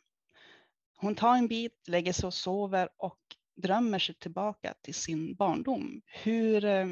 Hon 0.97 1.15
tar 1.15 1.35
en 1.35 1.47
bit, 1.47 1.87
lägger 1.87 2.13
sig 2.13 2.27
och 2.27 2.33
sover 2.33 2.89
och 2.97 3.19
drömmer 3.55 3.99
sig 3.99 4.15
tillbaka 4.15 4.73
till 4.81 4.93
sin 4.93 5.35
barndom. 5.35 6.01
Hur 6.05 6.65
eh, 6.65 6.87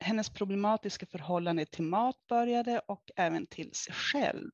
hennes 0.00 0.30
problematiska 0.30 1.06
förhållande 1.06 1.66
till 1.66 1.84
mat 1.84 2.16
började 2.28 2.78
och 2.78 3.10
även 3.16 3.46
till 3.46 3.74
sig 3.74 3.94
själv. 3.94 4.50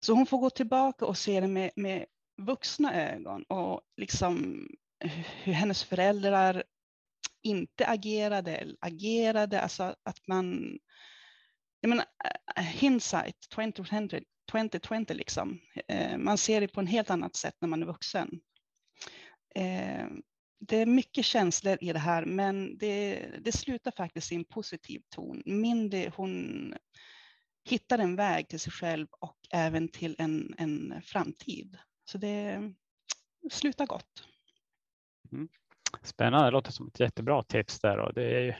Så 0.00 0.12
hon 0.12 0.26
får 0.26 0.38
gå 0.38 0.50
tillbaka 0.50 1.06
och 1.06 1.18
se 1.18 1.40
det 1.40 1.48
med, 1.48 1.70
med 1.76 2.06
vuxna 2.36 2.94
ögon 2.94 3.42
och 3.42 3.80
liksom 3.96 4.66
hur 5.42 5.52
hennes 5.52 5.84
föräldrar 5.84 6.64
inte 7.42 7.86
agerade 7.86 8.56
eller 8.56 8.76
agerade, 8.80 9.60
alltså 9.60 9.94
att 10.02 10.26
man, 10.26 10.78
jag 11.80 11.88
menar, 11.88 12.04
eh, 12.24 12.64
eh, 12.64 12.70
hindsight 12.70 13.48
2020, 13.54 14.20
2020 14.50 15.14
liksom, 15.14 15.60
eh, 15.88 16.18
man 16.18 16.38
ser 16.38 16.60
det 16.60 16.68
på 16.68 16.80
en 16.80 16.86
helt 16.86 17.10
annat 17.10 17.36
sätt 17.36 17.54
när 17.60 17.68
man 17.68 17.82
är 17.82 17.86
vuxen. 17.86 18.40
Det 20.60 20.76
är 20.76 20.86
mycket 20.86 21.24
känslor 21.24 21.78
i 21.80 21.92
det 21.92 21.98
här, 21.98 22.24
men 22.24 22.78
det, 22.78 23.26
det 23.40 23.52
slutar 23.52 23.90
faktiskt 23.90 24.32
i 24.32 24.34
en 24.34 24.44
positiv 24.44 25.02
ton. 25.08 25.42
Mindy, 25.46 26.10
hon 26.16 26.74
hittar 27.64 27.98
en 27.98 28.16
väg 28.16 28.48
till 28.48 28.60
sig 28.60 28.72
själv 28.72 29.06
och 29.20 29.36
även 29.50 29.88
till 29.88 30.16
en, 30.18 30.54
en 30.58 31.02
framtid. 31.02 31.78
Så 32.04 32.18
det 32.18 32.72
slutar 33.50 33.86
gott. 33.86 34.24
Mm. 35.32 35.48
Spännande, 36.02 36.46
det 36.46 36.50
låter 36.50 36.72
som 36.72 36.88
ett 36.88 37.00
jättebra 37.00 37.42
tips 37.42 37.80
där 37.80 37.98
och 37.98 38.14
det 38.14 38.24
är, 38.24 38.40
ju, 38.40 38.54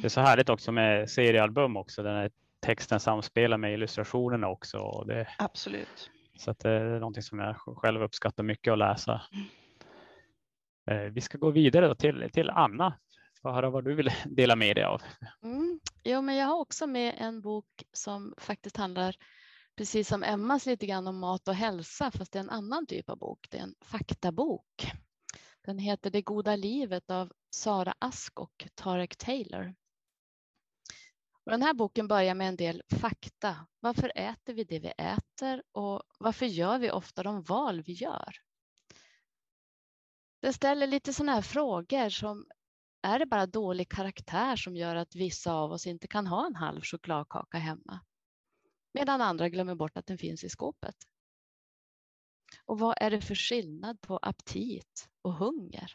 det 0.00 0.06
är 0.06 0.08
så 0.08 0.20
härligt 0.20 0.48
också 0.48 0.72
med 0.72 1.10
seriealbum 1.10 1.76
också. 1.76 2.02
Den 2.02 2.16
är 2.16 2.30
texten 2.60 3.00
samspelar 3.00 3.58
med 3.58 3.72
illustrationerna 3.72 4.48
också. 4.48 4.78
Och 4.78 5.06
det, 5.06 5.28
Absolut. 5.38 6.10
Så 6.38 6.50
att 6.50 6.58
det 6.58 6.70
är 6.70 6.98
någonting 7.00 7.22
som 7.22 7.38
jag 7.38 7.56
själv 7.56 8.02
uppskattar 8.02 8.42
mycket 8.42 8.72
att 8.72 8.78
läsa. 8.78 9.22
Mm. 9.32 11.14
Vi 11.14 11.20
ska 11.20 11.38
gå 11.38 11.50
vidare 11.50 11.94
till, 11.94 12.30
till 12.32 12.50
Anna. 12.50 12.98
Få 13.42 13.50
höra 13.50 13.70
vad 13.70 13.84
du 13.84 13.94
vill 13.94 14.10
dela 14.24 14.56
med 14.56 14.76
dig 14.76 14.84
av. 14.84 15.02
Mm. 15.42 15.80
Jo, 16.04 16.22
men 16.22 16.36
jag 16.36 16.46
har 16.46 16.58
också 16.58 16.86
med 16.86 17.14
en 17.18 17.40
bok 17.40 17.84
som 17.92 18.34
faktiskt 18.38 18.76
handlar 18.76 19.16
precis 19.76 20.08
som 20.08 20.22
Emmas 20.22 20.66
lite 20.66 20.86
grann 20.86 21.06
om 21.06 21.18
mat 21.18 21.48
och 21.48 21.54
hälsa, 21.54 22.10
fast 22.10 22.32
det 22.32 22.38
är 22.38 22.42
en 22.42 22.50
annan 22.50 22.86
typ 22.86 23.10
av 23.10 23.18
bok. 23.18 23.46
Det 23.50 23.58
är 23.58 23.62
en 23.62 23.74
faktabok. 23.80 24.92
Den 25.64 25.78
heter 25.78 26.10
Det 26.10 26.22
goda 26.22 26.56
livet 26.56 27.10
av 27.10 27.32
Sara 27.50 27.94
Ask 27.98 28.40
och 28.40 28.68
Tarek 28.74 29.16
Taylor. 29.16 29.74
Och 31.48 31.52
den 31.52 31.62
här 31.62 31.74
boken 31.74 32.08
börjar 32.08 32.34
med 32.34 32.48
en 32.48 32.56
del 32.56 32.82
fakta. 32.88 33.66
Varför 33.80 34.12
äter 34.14 34.54
vi 34.54 34.64
det 34.64 34.78
vi 34.78 34.88
äter 34.88 35.62
och 35.72 36.02
varför 36.18 36.46
gör 36.46 36.78
vi 36.78 36.90
ofta 36.90 37.22
de 37.22 37.42
val 37.42 37.82
vi 37.82 37.92
gör? 37.92 38.36
Den 40.42 40.52
ställer 40.52 40.86
lite 40.86 41.12
sådana 41.12 41.32
här 41.32 41.42
frågor 41.42 42.08
som 42.08 42.46
är 43.02 43.18
det 43.18 43.26
bara 43.26 43.46
dålig 43.46 43.88
karaktär 43.88 44.56
som 44.56 44.76
gör 44.76 44.96
att 44.96 45.14
vissa 45.14 45.52
av 45.52 45.72
oss 45.72 45.86
inte 45.86 46.08
kan 46.08 46.26
ha 46.26 46.46
en 46.46 46.54
halv 46.54 46.82
chokladkaka 46.82 47.58
hemma? 47.58 48.00
Medan 48.92 49.20
andra 49.20 49.48
glömmer 49.48 49.74
bort 49.74 49.96
att 49.96 50.06
den 50.06 50.18
finns 50.18 50.44
i 50.44 50.48
skåpet. 50.48 50.96
Och 52.64 52.78
vad 52.78 52.94
är 53.00 53.10
det 53.10 53.20
för 53.20 53.34
skillnad 53.34 54.00
på 54.00 54.16
aptit 54.16 55.08
och 55.22 55.34
hunger? 55.34 55.94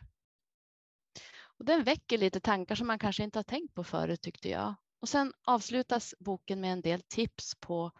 Och 1.57 1.65
den 1.65 1.83
väcker 1.83 2.17
lite 2.17 2.39
tankar 2.39 2.75
som 2.75 2.87
man 2.87 2.99
kanske 2.99 3.23
inte 3.23 3.39
har 3.39 3.43
tänkt 3.43 3.73
på 3.73 3.83
förut 3.83 4.21
tyckte 4.21 4.49
jag. 4.49 4.75
Och 5.03 5.09
sen 5.09 5.33
avslutas 5.45 6.15
boken 6.19 6.61
med 6.61 6.73
en 6.73 6.81
del 6.81 7.01
tips 7.01 7.55
på, 7.59 7.91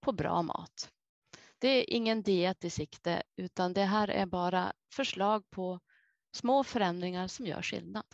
på 0.00 0.12
bra 0.12 0.42
mat. 0.42 0.90
Det 1.58 1.68
är 1.68 1.90
ingen 1.90 2.22
diet 2.22 2.64
i 2.64 2.70
sikte 2.70 3.22
utan 3.36 3.72
det 3.72 3.84
här 3.84 4.08
är 4.08 4.26
bara 4.26 4.72
förslag 4.92 5.50
på 5.50 5.80
små 6.32 6.64
förändringar 6.64 7.28
som 7.28 7.46
gör 7.46 7.62
skillnad. 7.62 8.04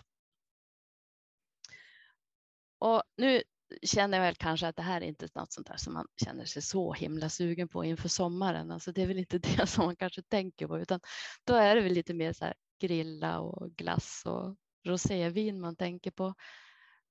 Och 2.79 3.03
nu 3.17 3.43
känner 3.83 4.19
jag 4.19 4.25
väl 4.25 4.35
kanske 4.35 4.69
att 4.69 4.77
det 4.77 4.83
här 4.83 5.01
är 5.01 5.07
inte 5.07 5.29
något 5.35 5.53
sånt 5.53 5.67
där 5.67 5.77
som 5.77 5.95
man 5.95 6.07
känner 6.25 6.45
sig 6.45 6.63
så 6.63 6.93
himla 6.93 7.29
sugen 7.29 7.69
på 7.69 7.85
inför 7.85 8.09
sommaren. 8.09 8.71
Alltså 8.71 8.93
det 8.93 9.03
är 9.03 9.07
väl 9.07 9.19
inte 9.19 9.39
det 9.57 9.67
som 9.67 9.85
man 9.85 9.97
kanske 9.97 10.23
tänker 10.23 10.67
på, 10.67 10.81
utan 10.81 11.01
då 11.45 11.55
är 11.55 11.75
det 11.75 11.81
väl 11.81 11.93
lite 11.93 12.15
mer 12.15 12.33
så 12.33 12.45
här 12.45 12.55
grilla 12.81 13.41
och 13.41 13.71
glass 13.71 14.23
och 14.27 14.57
rosévin 14.87 15.61
man 15.61 15.77
tänker 15.77 16.11
på. 16.11 16.35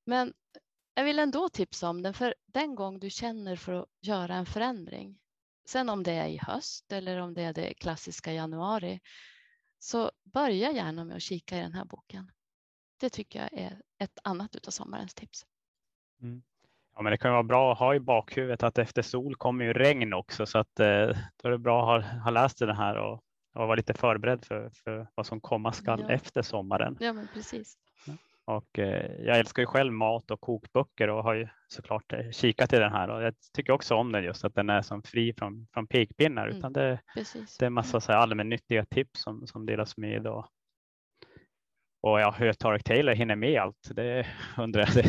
Men 0.05 0.33
jag 0.93 1.04
vill 1.04 1.19
ändå 1.19 1.49
tipsa 1.49 1.89
om 1.89 2.01
den, 2.01 2.13
för 2.13 2.36
den 2.45 2.75
gång 2.75 2.99
du 2.99 3.10
känner 3.10 3.56
för 3.56 3.73
att 3.73 3.88
göra 4.01 4.36
en 4.36 4.45
förändring, 4.45 5.19
sen 5.65 5.89
om 5.89 6.04
det 6.04 6.12
är 6.12 6.27
i 6.27 6.38
höst 6.38 6.91
eller 6.91 7.17
om 7.17 7.34
det 7.34 7.41
är 7.41 7.54
det 7.54 7.73
klassiska 7.73 8.34
januari, 8.34 8.99
så 9.80 10.12
börja 10.23 10.71
gärna 10.71 11.06
med 11.06 11.15
att 11.15 11.21
kika 11.21 11.58
i 11.58 11.62
den 11.62 11.73
här 11.73 11.86
boken. 11.86 12.32
Det 12.99 13.10
tycker 13.10 13.39
jag 13.39 13.54
är 13.54 13.82
ett 13.97 14.19
annat 14.23 14.67
av 14.67 14.71
sommarens 14.71 15.13
tips. 15.13 15.45
Mm. 16.21 16.43
Ja, 16.95 17.01
men 17.01 17.12
det 17.12 17.17
kan 17.17 17.32
vara 17.32 17.43
bra 17.43 17.71
att 17.71 17.80
ha 17.80 17.95
i 17.95 17.99
bakhuvudet 17.99 18.63
att 18.63 18.77
efter 18.77 19.01
sol 19.01 19.36
kommer 19.36 19.65
ju 19.65 19.73
regn 19.73 20.13
också 20.13 20.45
så 20.45 20.58
att 20.58 20.80
eh, 20.80 21.08
då 21.38 21.47
är 21.47 21.49
det 21.49 21.58
bra 21.58 21.97
att 21.97 22.04
ha, 22.06 22.19
ha 22.19 22.32
läst 22.32 22.60
den 22.60 22.75
här 22.75 22.95
och 22.97 23.23
och 23.54 23.67
vara 23.67 23.75
lite 23.75 23.93
förberedd 23.93 24.45
för, 24.45 24.69
för 24.69 25.08
vad 25.15 25.25
som 25.25 25.41
komma 25.41 25.71
skall 25.71 25.99
Ja. 26.08 26.10
efter 26.10 26.41
sommaren. 26.41 26.97
Ja, 26.99 27.13
men 27.13 27.27
precis. 27.34 27.77
Och 28.57 28.79
eh, 28.79 29.11
jag 29.25 29.39
älskar 29.39 29.61
ju 29.61 29.65
själv 29.65 29.93
mat 29.93 30.31
och 30.31 30.41
kokböcker 30.41 31.07
och 31.09 31.23
har 31.23 31.33
ju 31.33 31.47
såklart 31.67 32.13
eh, 32.13 32.31
kikat 32.31 32.73
i 32.73 32.77
den 32.77 32.91
här 32.91 33.09
och 33.09 33.23
jag 33.23 33.33
tycker 33.53 33.73
också 33.73 33.95
om 33.95 34.11
den 34.11 34.23
just 34.23 34.45
att 34.45 34.55
den 34.55 34.69
är 34.69 34.81
som 34.81 35.03
fri 35.03 35.33
från, 35.33 35.67
från 35.73 35.87
pekpinnar 35.87 36.47
Mm. 36.47 36.57
utan 36.57 36.73
det, 36.73 36.99
precis. 37.15 37.57
det 37.57 37.65
är 37.65 37.69
massa 37.69 37.99
så 37.99 38.11
här 38.11 38.19
allmännyttiga 38.19 38.85
tips 38.85 39.21
som, 39.21 39.47
som 39.47 39.65
delas 39.65 39.97
med 39.97 40.15
idag. 40.15 40.47
Och 42.03 42.19
ja, 42.21 42.35
hur 42.37 42.53
Tarek 42.53 42.83
Taylor 42.83 43.13
hinner 43.13 43.35
med 43.35 43.61
allt, 43.61 43.91
det 43.95 44.27
undrar 44.57 44.89
jag. 44.95 45.05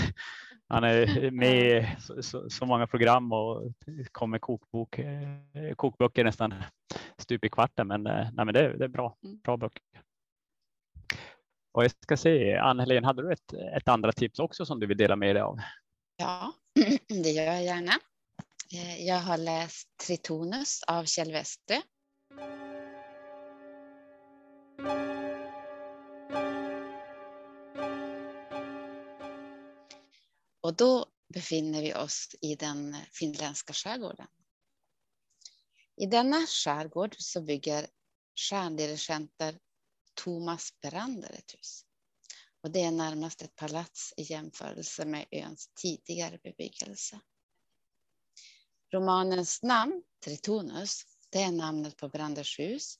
Han 0.68 0.84
är 0.84 1.30
med 1.30 1.56
i 1.82 2.22
så, 2.22 2.50
så, 2.50 2.66
många 2.66 2.86
program 2.86 3.32
och 3.32 3.72
kommer 4.12 4.38
kokbok, 4.38 4.98
eh, 4.98 5.74
kokböcker 5.76 6.24
nästan 6.24 6.54
stup 7.18 7.44
i 7.44 7.48
kvarten. 7.48 7.86
Men, 7.86 8.02
nej, 8.02 8.30
men 8.34 8.54
det, 8.54 8.76
det 8.76 8.84
är 8.84 8.88
bra, 8.88 9.16
Mm. 9.24 9.40
bra 9.44 9.56
böcker. 9.56 9.82
Och 11.72 11.84
jag 11.84 11.90
ska 12.02 12.16
se, 12.16 12.56
Ann-Helén, 12.56 13.04
hade 13.04 13.22
du 13.22 13.32
ett, 13.32 13.52
ett 13.52 13.88
andra 13.88 14.12
tips 14.12 14.38
också 14.38 14.66
som 14.66 14.80
du 14.80 14.86
vill 14.86 14.96
dela 14.96 15.16
med 15.16 15.36
dig 15.36 15.42
av? 15.42 15.58
Ja, 16.16 16.52
det 17.22 17.30
gör 17.30 17.44
jag 17.44 17.64
gärna. 17.64 17.92
Eh, 18.72 19.06
jag 19.06 19.20
har 19.20 19.36
läst 19.36 19.88
Tritonus 20.06 20.82
av 20.82 21.04
Kjell 21.04 21.32
Westö. 21.32 21.80
Och 30.60 30.76
då 30.76 31.06
befinner 31.34 31.82
vi 31.82 31.94
oss 31.94 32.28
i 32.40 32.54
den 32.54 32.96
finländska 33.12 33.72
skärgården. 33.72 34.26
I 35.96 36.06
denna 36.06 36.46
skärgård 36.46 37.14
så 37.18 37.40
bygger 37.40 37.86
stjärndirigenter 38.36 39.58
Thomas 40.14 40.80
Brander 40.80 41.32
ett 41.32 41.54
hus. 41.54 41.84
Och 42.62 42.70
det 42.70 42.82
är 42.82 42.90
närmast 42.90 43.42
ett 43.42 43.56
palats 43.56 44.14
i 44.16 44.22
jämförelse 44.22 45.04
med 45.04 45.26
öns 45.30 45.70
tidigare 45.74 46.38
bebyggelse. 46.42 47.20
Romanens 48.92 49.62
namn, 49.62 50.02
Tritonus, 50.24 51.02
det 51.30 51.42
är 51.42 51.52
namnet 51.52 51.96
på 51.96 52.08
Branders 52.08 52.58
hus. 52.58 52.98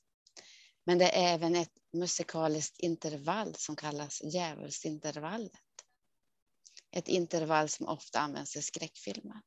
Men 0.83 0.97
det 0.97 1.09
är 1.09 1.33
även 1.33 1.55
ett 1.55 1.71
musikaliskt 1.93 2.79
intervall 2.79 3.55
som 3.55 3.75
kallas 3.75 4.21
djävulsintervallet. 4.23 5.51
Ett 6.91 7.07
intervall 7.07 7.69
som 7.69 7.87
ofta 7.87 8.19
används 8.19 8.55
i 8.55 8.61
skräckfilmer. 8.61 9.41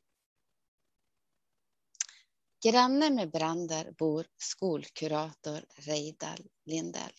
Granne 2.65 3.11
med 3.11 3.31
Brander 3.31 3.93
bor 3.99 4.27
skolkurator 4.37 5.65
Reidar 5.77 6.39
Lindell. 6.65 7.13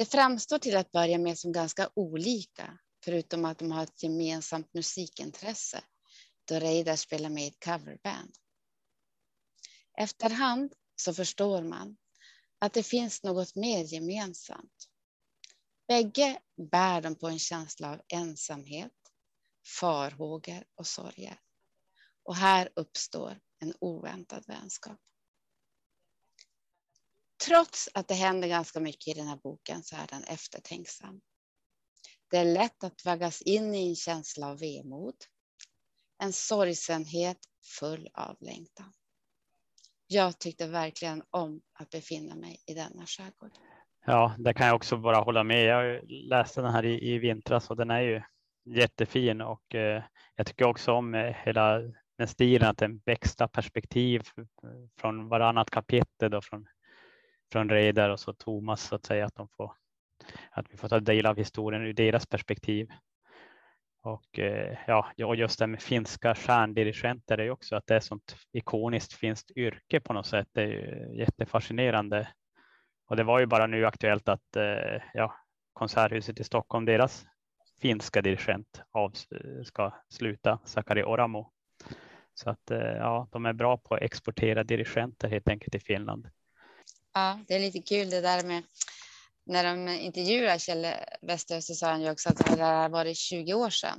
Det 0.00 0.06
framstår 0.06 0.58
till 0.58 0.76
att 0.76 0.92
börja 0.92 1.18
med 1.18 1.38
som 1.38 1.52
ganska 1.52 1.90
olika, 1.94 2.78
förutom 3.04 3.44
att 3.44 3.58
de 3.58 3.72
har 3.72 3.82
ett 3.82 4.02
gemensamt 4.02 4.74
musikintresse, 4.74 5.84
då 6.44 6.54
Reidar 6.58 6.96
spelar 6.96 7.30
med 7.30 7.44
i 7.44 7.46
ett 7.46 7.64
coverband. 7.64 8.34
Efterhand 9.98 10.72
så 10.96 11.14
förstår 11.14 11.62
man 11.62 11.96
att 12.58 12.72
det 12.72 12.82
finns 12.82 13.22
något 13.22 13.54
mer 13.54 13.84
gemensamt. 13.84 14.88
Bägge 15.88 16.40
bär 16.70 17.00
de 17.00 17.14
på 17.14 17.28
en 17.28 17.38
känsla 17.38 17.90
av 17.90 18.00
ensamhet, 18.08 18.92
farhågor 19.80 20.64
och 20.74 20.86
sorger. 20.86 21.40
Och 22.22 22.36
här 22.36 22.68
uppstår 22.76 23.40
en 23.58 23.74
oväntad 23.80 24.44
vänskap. 24.46 25.00
Trots 27.46 27.88
att 27.94 28.08
det 28.08 28.14
händer 28.14 28.48
ganska 28.48 28.80
mycket 28.80 29.08
i 29.08 29.18
den 29.18 29.26
här 29.28 29.36
boken 29.42 29.82
så 29.82 29.96
är 29.96 30.06
den 30.06 30.24
eftertänksam. 30.24 31.20
Det 32.30 32.36
är 32.36 32.44
lätt 32.44 32.84
att 32.84 33.04
vaggas 33.04 33.42
in 33.42 33.74
i 33.74 33.88
en 33.88 33.96
känsla 33.96 34.46
av 34.46 34.58
vemod, 34.58 35.14
en 36.22 36.32
sorgsenhet 36.32 37.38
full 37.80 38.08
av 38.14 38.36
längtan. 38.40 38.92
Jag 40.06 40.38
tyckte 40.38 40.66
verkligen 40.66 41.22
om 41.30 41.60
att 41.72 41.90
befinna 41.90 42.34
mig 42.34 42.62
i 42.66 42.74
denna 42.74 43.06
skärgård. 43.06 43.52
Ja, 44.06 44.34
det 44.38 44.54
kan 44.54 44.66
jag 44.66 44.76
också 44.76 44.96
bara 44.96 45.16
hålla 45.16 45.44
med. 45.44 45.64
Jag 45.64 46.10
läste 46.10 46.60
den 46.60 46.72
här 46.72 46.84
i, 46.84 47.14
i 47.14 47.18
vintras 47.18 47.70
och 47.70 47.76
den 47.76 47.90
är 47.90 48.00
ju 48.00 48.22
jättefin 48.64 49.40
och 49.40 49.74
eh, 49.74 50.02
jag 50.36 50.46
tycker 50.46 50.64
också 50.64 50.92
om 50.92 51.14
eh, 51.14 51.34
hela 51.44 51.78
den 52.18 52.28
stilen 52.28 52.68
att 52.68 52.78
den 52.78 53.00
växlar 53.04 53.48
perspektiv 53.48 54.22
från 55.00 55.28
varannat 55.28 55.70
kapitel 55.70 56.34
och 56.34 56.44
från, 56.44 56.66
från 57.52 57.68
Reidar 57.68 58.10
och 58.10 58.20
så 58.20 58.32
Thomas 58.32 58.82
så 58.82 58.94
att 58.94 59.06
säga 59.06 59.26
att 59.26 59.34
de 59.34 59.48
får 59.48 59.72
att 60.50 60.66
vi 60.72 60.76
får 60.76 60.88
ta 60.88 61.00
del 61.00 61.26
av 61.26 61.36
historien 61.36 61.82
ur 61.82 61.92
deras 61.92 62.26
perspektiv. 62.26 62.88
Och 64.02 64.38
eh, 64.38 64.78
ja, 64.86 65.12
och 65.24 65.36
just 65.36 65.58
det 65.58 65.66
med 65.66 65.82
finska 65.82 66.34
stjärndirigenter 66.34 67.38
är 67.38 67.44
ju 67.44 67.50
också 67.50 67.76
att 67.76 67.86
det 67.86 67.94
är 67.94 68.00
sånt 68.00 68.36
ikoniskt 68.52 69.12
finskt 69.12 69.50
yrke 69.56 70.00
på 70.00 70.12
något 70.12 70.26
sätt. 70.26 70.48
Det 70.52 70.62
är 70.62 70.66
ju 70.66 71.16
jättefascinerande. 71.18 72.28
Och 73.06 73.16
det 73.16 73.24
var 73.24 73.38
ju 73.38 73.46
bara 73.46 73.66
nu 73.66 73.86
aktuellt 73.86 74.28
att 74.28 74.56
eh, 74.56 75.02
ja, 75.14 75.34
Konserthuset 75.72 76.40
i 76.40 76.44
Stockholm, 76.44 76.84
deras 76.84 77.26
finska 77.80 78.22
dirigent 78.22 78.82
av, 78.90 79.12
eh, 79.30 79.62
ska 79.64 79.92
sluta, 80.08 80.58
Sakari 80.64 81.02
Oramo. 81.02 81.52
Så 82.34 82.50
att 82.50 82.70
ja, 82.70 83.28
de 83.32 83.46
är 83.46 83.52
bra 83.52 83.76
på 83.76 83.94
att 83.94 84.02
exportera 84.02 84.64
dirigenter 84.64 85.28
helt 85.28 85.48
enkelt 85.48 85.74
i 85.74 85.80
Finland. 85.80 86.28
Ja, 87.14 87.40
det 87.48 87.54
är 87.54 87.60
lite 87.60 87.82
kul 87.82 88.10
det 88.10 88.20
där 88.20 88.42
med 88.42 88.62
när 89.46 89.64
de 89.64 89.88
intervjuade 89.88 90.58
Kjell 90.58 90.86
Wester 91.22 91.60
så 91.60 91.74
sa 91.74 91.90
han 91.90 92.02
ju 92.02 92.10
också 92.10 92.28
att 92.28 92.36
det 92.36 92.64
här 92.64 92.88
varit 92.88 93.16
20 93.16 93.54
år 93.54 93.70
sedan. 93.70 93.98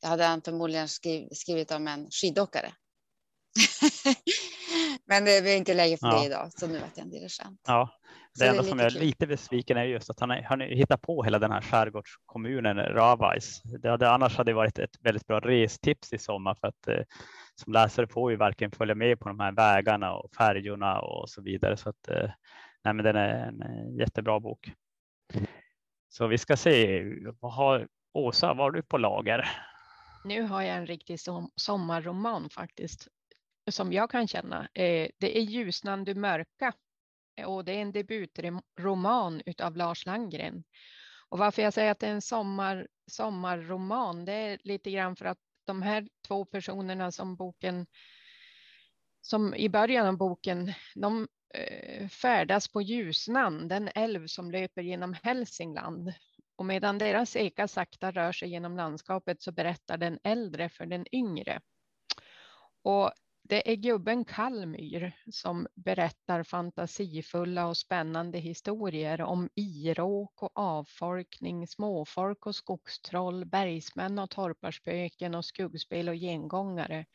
Det 0.00 0.06
hade 0.06 0.24
han 0.24 0.42
förmodligen 0.42 0.88
skriv, 0.88 1.28
skrivit 1.32 1.70
om 1.70 1.88
en 1.88 2.10
skidåkare. 2.10 2.72
Men 5.06 5.24
det 5.24 5.32
är 5.36 5.56
inte 5.56 5.74
läge 5.74 5.96
för 5.98 6.06
Ja. 6.06 6.18
det 6.20 6.26
idag, 6.26 6.52
så 6.56 6.66
nu 6.66 6.76
är 6.76 6.80
jag 6.80 6.98
en 6.98 7.10
dirigent. 7.10 7.60
Ja, 7.66 7.90
Så 7.92 8.23
det 8.38 8.48
enda 8.48 8.62
är 8.62 8.64
som 8.64 8.78
jag 8.78 8.86
är 8.86 8.90
kul. 8.90 9.00
lite 9.00 9.26
besviken 9.26 9.76
är 9.76 9.84
just 9.84 10.10
att 10.10 10.20
han 10.20 10.30
har, 10.30 10.42
han 10.42 10.60
hittat 10.60 11.02
på 11.02 11.22
hela 11.22 11.38
den 11.38 11.52
här 11.52 11.60
skärgårdskommunen 11.60 12.76
Ravais. 12.76 13.62
Det 13.62 13.88
hade 13.88 14.10
annars 14.10 14.36
hade 14.36 14.50
det 14.50 14.54
varit 14.54 14.78
ett 14.78 14.96
väldigt 15.00 15.26
bra 15.26 15.40
restips 15.40 16.12
i 16.12 16.18
sommar 16.18 16.54
för 16.54 16.68
att 16.68 16.88
eh, 16.88 17.02
som 17.54 17.72
läsare 17.72 18.06
får 18.06 18.30
vi 18.30 18.36
verkligen 18.36 18.70
följa 18.70 18.94
med 18.94 19.20
på 19.20 19.28
de 19.28 19.40
här 19.40 19.52
vägarna 19.52 20.14
och 20.14 20.34
färjorna 20.34 21.00
och 21.00 21.30
så 21.30 21.42
vidare. 21.42 21.76
Så 21.76 21.88
att 21.88 22.08
eh, 22.08 22.30
nej, 22.84 22.94
men 22.94 23.04
den 23.04 23.16
är 23.16 23.46
en 23.48 23.62
eh, 23.62 23.98
jättebra 23.98 24.40
bok. 24.40 24.72
Så 26.08 26.26
vi 26.26 26.38
ska 26.38 26.56
se. 26.56 27.04
Vad 27.40 27.52
har 27.52 27.88
Åsa? 28.12 28.46
Vad 28.46 28.58
har 28.58 28.70
du 28.70 28.82
på 28.82 28.98
lager? 28.98 29.48
Nu 30.24 30.42
har 30.42 30.62
jag 30.62 30.76
en 30.76 30.86
riktig 30.86 31.20
som, 31.20 31.50
sommarroman 31.56 32.50
faktiskt, 32.50 33.08
som 33.70 33.92
jag 33.92 34.10
kan 34.10 34.28
känna. 34.28 34.68
Eh, 34.74 35.08
det 35.18 35.38
är 35.38 35.42
Ljusnan 35.42 36.04
du 36.04 36.14
mörka 36.14 36.72
och 37.46 37.64
det 37.64 37.72
är 37.72 37.82
en 37.82 37.92
debutroman 37.92 39.42
av 39.62 39.76
Lars 39.76 40.06
Landgren. 40.06 40.64
Och 41.28 41.38
varför 41.38 41.62
jag 41.62 41.72
säger 41.72 41.90
att 41.90 41.98
det 41.98 42.06
är 42.06 42.12
en 42.12 42.22
sommar, 42.22 42.88
sommarroman, 43.10 44.24
det 44.24 44.32
är 44.32 44.58
lite 44.64 44.90
grann 44.90 45.16
för 45.16 45.24
att 45.24 45.38
de 45.64 45.82
här 45.82 46.08
två 46.26 46.44
personerna 46.44 47.12
som 47.12 47.36
boken, 47.36 47.86
som 49.20 49.54
i 49.54 49.68
början 49.68 50.06
av 50.06 50.16
boken, 50.16 50.72
de 50.94 51.28
eh, 51.54 52.08
färdas 52.08 52.68
på 52.68 52.82
Ljusnan, 52.82 53.68
den 53.68 53.88
älv 53.94 54.26
som 54.26 54.50
löper 54.50 54.82
genom 54.82 55.16
Hälsingland. 55.22 56.12
Och 56.56 56.66
medan 56.66 56.98
deras 56.98 57.36
eka 57.36 57.68
sakta 57.68 58.10
rör 58.10 58.32
sig 58.32 58.48
genom 58.48 58.76
landskapet 58.76 59.42
så 59.42 59.52
berättar 59.52 59.96
den 59.96 60.18
äldre 60.22 60.68
för 60.68 60.86
den 60.86 61.06
yngre. 61.12 61.60
Och 62.82 63.12
det 63.48 63.70
är 63.70 63.76
gubben 63.76 64.24
Kallmyr 64.24 65.12
som 65.30 65.66
berättar 65.74 66.42
fantasifulla 66.42 67.66
och 67.66 67.76
spännande 67.76 68.38
historier 68.38 69.22
om 69.22 69.48
iråk 69.54 70.42
och 70.42 70.58
avfolkning, 70.58 71.66
småfolk 71.66 72.46
och 72.46 72.54
skogstroll, 72.54 73.44
bergsmän 73.44 74.18
och 74.18 74.30
torparspöken 74.30 75.34
och 75.34 75.44
skuggspel 75.44 76.08
och 76.08 76.14
gengångare. 76.14 77.06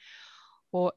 Och 0.71 0.93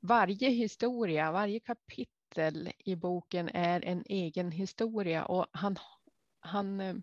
varje 0.00 0.48
historia, 0.48 1.32
varje 1.32 1.60
kapitel 1.60 2.72
i 2.78 2.96
boken 2.96 3.48
är 3.48 3.84
en 3.84 4.02
egen 4.06 4.50
historia 4.50 5.24
och 5.24 5.46
han, 5.52 5.76
han 6.40 6.80
eh, 6.80 6.94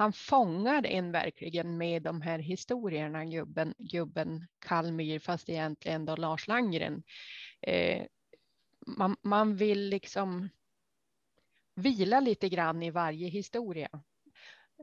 han 0.00 0.12
fångar 0.12 0.86
en 0.86 1.12
verkligen 1.12 1.76
med 1.76 2.02
de 2.02 2.22
här 2.22 2.38
historierna, 2.38 3.24
gubben, 3.24 3.74
gubben 3.78 4.46
Kalmyr, 4.58 5.18
fast 5.18 5.48
egentligen 5.48 6.04
då 6.04 6.16
Lars 6.16 6.48
Landgren. 6.48 7.02
Eh, 7.60 8.06
man, 8.86 9.16
man 9.22 9.56
vill 9.56 9.88
liksom 9.88 10.48
vila 11.74 12.20
lite 12.20 12.48
grann 12.48 12.82
i 12.82 12.90
varje 12.90 13.28
historia. 13.28 13.88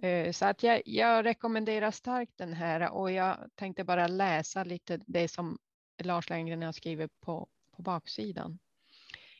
Eh, 0.01 0.31
så 0.31 0.45
att 0.45 0.63
jag, 0.63 0.81
jag 0.85 1.25
rekommenderar 1.25 1.91
starkt 1.91 2.37
den 2.37 2.53
här 2.53 2.91
och 2.91 3.11
jag 3.11 3.49
tänkte 3.55 3.83
bara 3.83 4.07
läsa 4.07 4.63
lite 4.63 4.99
det 5.05 5.27
som 5.27 5.57
Lars 6.03 6.29
Landgren 6.29 6.61
har 6.61 6.71
skrivit 6.71 7.19
på, 7.19 7.47
på 7.75 7.81
baksidan. 7.81 8.59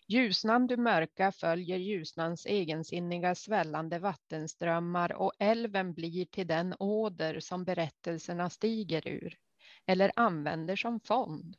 Ljusnan 0.10 0.67
du 0.67 0.78
mörka 0.78 1.32
följer 1.32 1.78
Ljusnans 1.78 2.46
egensinniga 2.46 3.36
svällande 3.36 4.00
vattenströmmar 4.00 5.13
och 5.13 5.34
älven 5.39 5.93
blir 5.93 6.26
till 6.26 6.48
den 6.48 6.76
åder 6.80 7.39
som 7.39 7.63
berättelserna 7.63 8.50
stiger 8.50 9.08
ur 9.08 9.38
eller 9.86 10.12
använder 10.15 10.76
som 10.76 11.00
fond. 11.00 11.58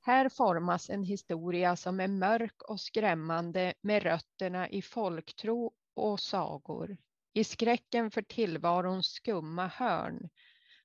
Här 0.00 0.28
formas 0.28 0.90
en 0.90 1.02
historia 1.02 1.76
som 1.76 2.00
är 2.00 2.08
mörk 2.08 2.62
och 2.62 2.80
skrämmande 2.80 3.74
med 3.80 4.02
rötterna 4.02 4.68
i 4.68 4.82
folktro 4.82 5.72
och 5.94 6.20
sagor, 6.20 6.96
i 7.32 7.44
skräcken 7.44 8.10
för 8.10 8.22
tillvarons 8.22 9.06
skumma 9.06 9.66
hörn, 9.66 10.28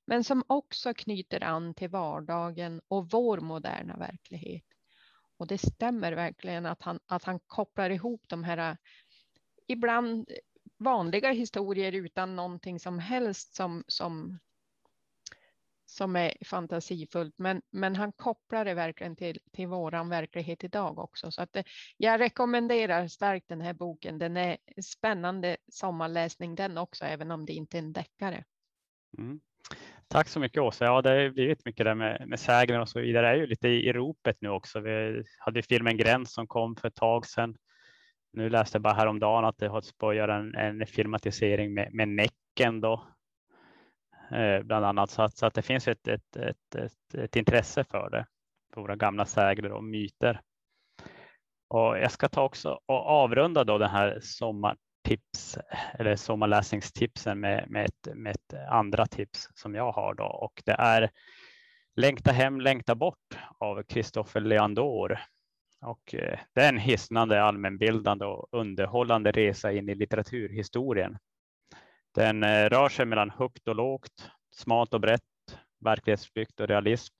men 0.04 0.24
som 0.24 0.44
också 0.46 0.94
knyter 0.94 1.42
an 1.44 1.74
till 1.74 1.88
vardagen 1.90 2.80
och 2.88 3.10
vår 3.10 3.40
moderna 3.40 3.96
verklighet. 3.96 4.73
Och 5.36 5.46
det 5.46 5.58
stämmer 5.58 6.12
verkligen 6.12 6.66
att 6.66 6.82
han, 6.82 7.00
att 7.06 7.24
han 7.24 7.40
kopplar 7.46 7.90
ihop 7.90 8.22
de 8.28 8.44
här 8.44 8.70
äh, 8.70 8.76
ibland 9.66 10.30
vanliga 10.78 11.30
historier 11.30 11.92
utan 11.92 12.36
någonting 12.36 12.80
som 12.80 12.98
helst 12.98 13.54
som, 13.54 13.84
som, 13.86 14.38
som 15.86 16.16
är 16.16 16.34
fantasifullt. 16.44 17.34
Men, 17.38 17.62
men 17.70 17.96
han 17.96 18.12
kopplar 18.12 18.64
det 18.64 18.74
verkligen 18.74 19.16
till, 19.16 19.40
till 19.52 19.66
våran 19.66 20.08
verklighet 20.08 20.64
idag 20.64 20.98
också. 20.98 21.30
Så 21.30 21.42
att 21.42 21.52
det, 21.52 21.64
jag 21.96 22.20
rekommenderar 22.20 23.08
starkt 23.08 23.48
den 23.48 23.60
här 23.60 23.74
boken. 23.74 24.18
Den 24.18 24.36
är 24.36 24.56
spännande 24.82 25.56
sommarläsning 25.68 26.54
den 26.54 26.78
också, 26.78 27.04
även 27.04 27.30
om 27.30 27.46
det 27.46 27.52
inte 27.52 27.78
är 27.78 27.82
en 27.82 27.92
deckare. 27.92 28.44
Mm. 29.18 29.40
Tack 30.08 30.28
så 30.28 30.40
mycket 30.40 30.62
Åsa. 30.62 30.84
Ja, 30.84 31.02
det 31.02 31.10
har 31.10 31.30
blivit 31.30 31.64
mycket 31.64 31.84
där 31.84 31.94
med, 31.94 32.28
med 32.28 32.40
sägner 32.40 32.80
och 32.80 32.88
så 32.88 33.00
vidare. 33.00 33.26
Det 33.26 33.32
är 33.32 33.36
ju 33.36 33.46
lite 33.46 33.68
i, 33.68 33.88
i 33.88 33.92
ropet 33.92 34.36
nu 34.40 34.48
också. 34.48 34.80
Vi 34.80 35.24
hade 35.38 35.62
filmen 35.62 35.96
Gräns 35.96 36.32
som 36.32 36.46
kom 36.46 36.76
för 36.76 36.88
ett 36.88 36.94
tag 36.94 37.26
sedan. 37.26 37.56
Nu 38.32 38.50
läste 38.50 38.76
jag 38.76 38.82
bara 38.82 38.94
häromdagen 38.94 39.44
att 39.44 39.58
det 39.58 39.68
hålls 39.68 39.92
på 39.92 40.08
att 40.10 40.16
göra 40.16 40.36
en, 40.36 40.54
en 40.54 40.86
filmatisering 40.86 41.74
med, 41.74 41.94
med 41.94 42.08
Näcken 42.08 42.80
då. 42.80 43.08
Eh, 44.30 44.62
bland 44.62 44.84
annat 44.84 45.10
så 45.10 45.22
att, 45.22 45.36
så 45.36 45.46
att 45.46 45.54
det 45.54 45.62
finns 45.62 45.88
ett, 45.88 46.08
ett, 46.08 46.36
ett, 46.36 46.74
ett, 46.74 47.14
ett 47.14 47.36
intresse 47.36 47.84
för 47.84 48.10
det. 48.10 48.26
För 48.74 48.80
våra 48.80 48.96
gamla 48.96 49.24
sägner 49.24 49.72
och 49.72 49.84
myter. 49.84 50.40
Och 51.68 51.98
jag 51.98 52.12
ska 52.12 52.28
ta 52.28 52.42
också 52.42 52.80
och 52.86 53.06
avrunda 53.06 53.64
då 53.64 53.78
den 53.78 53.90
här 53.90 54.18
sommar, 54.22 54.76
tips 55.04 55.58
eller 55.98 56.16
sommarläsningstipsen 56.16 57.40
med, 57.40 57.70
med, 57.70 57.84
ett, 57.84 58.14
med 58.14 58.30
ett 58.30 58.54
andra 58.70 59.06
tips 59.06 59.48
som 59.54 59.74
jag 59.74 59.92
har 59.92 60.14
då 60.14 60.24
och 60.24 60.62
det 60.64 60.72
är 60.72 61.10
Längta 61.96 62.32
hem, 62.32 62.60
längta 62.60 62.94
bort 62.94 63.38
av 63.58 63.82
Christoffer 63.88 64.40
Leandor. 64.40 65.18
Och 65.80 66.14
eh, 66.14 66.38
det 66.52 66.60
är 66.60 66.68
en 66.68 66.78
hisnande, 66.78 67.42
allmänbildande 67.42 68.24
och 68.24 68.48
underhållande 68.52 69.32
resa 69.32 69.72
in 69.72 69.88
i 69.88 69.94
litteraturhistorien. 69.94 71.18
Den 72.14 72.42
eh, 72.42 72.68
rör 72.68 72.88
sig 72.88 73.06
mellan 73.06 73.30
högt 73.30 73.68
och 73.68 73.74
lågt, 73.74 74.30
smalt 74.50 74.94
och 74.94 75.00
brett, 75.00 75.58
verklighetsflykt 75.84 76.60
och 76.60 76.68
realism. 76.68 77.14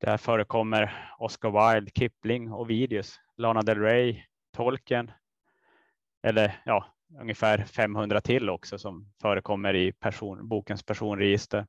Där 0.00 0.16
förekommer 0.16 1.14
Oscar 1.18 1.74
Wilde, 1.74 1.90
Kipling, 1.94 2.52
Ovidius, 2.52 3.20
Lana 3.36 3.62
Del 3.62 3.78
Rey, 3.78 4.22
Tolkien, 4.56 5.10
eller 6.28 6.60
ja, 6.64 6.86
ungefär 7.20 7.64
500 7.64 8.20
till 8.20 8.50
också 8.50 8.78
som 8.78 9.12
förekommer 9.22 9.76
i 9.76 9.92
person, 9.92 10.48
bokens 10.48 10.82
personregister. 10.82 11.66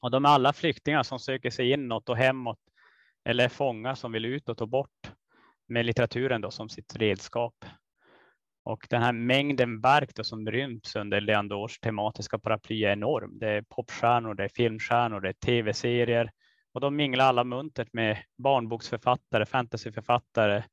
Och 0.00 0.10
de 0.10 0.24
är 0.24 0.28
alla 0.28 0.52
flyktingar 0.52 1.02
som 1.02 1.18
söker 1.18 1.50
sig 1.50 1.70
inåt 1.70 2.08
och 2.08 2.16
hemåt 2.16 2.58
eller 3.24 3.48
fångar 3.48 3.94
som 3.94 4.12
vill 4.12 4.24
utåt 4.24 4.60
och 4.60 4.68
bort 4.68 5.12
med 5.68 5.86
litteraturen 5.86 6.40
då 6.40 6.50
som 6.50 6.68
sitt 6.68 6.96
redskap. 6.96 7.54
Och 8.64 8.86
den 8.90 9.02
här 9.02 9.12
mängden 9.12 9.80
verk 9.80 10.14
då 10.14 10.24
som 10.24 10.50
ryms 10.50 10.96
under 10.96 11.20
Leandors 11.20 11.78
tematiska 11.78 12.38
paraply 12.38 12.84
är 12.84 12.92
enorm. 12.92 13.38
Det 13.38 13.48
är 13.48 13.62
popstjärnor, 13.62 14.34
det 14.34 14.44
är 14.44 14.50
filmstjärnor, 14.54 15.20
det 15.20 15.28
är 15.28 15.32
tv-serier 15.32 16.30
och 16.72 16.80
de 16.80 16.96
minglar 16.96 17.24
alla 17.24 17.44
muntert 17.44 17.92
med 17.92 18.18
barnboksförfattare, 18.38 19.46
fantasyförfattare, 19.46 20.64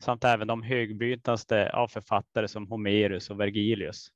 samt 0.00 0.24
även 0.24 0.48
de 0.48 0.62
högbrytande 0.62 1.70
av 1.72 1.88
författare 1.88 2.48
som 2.48 2.66
Homerus 2.66 3.30
och 3.30 3.40
Vergilius. 3.40 4.08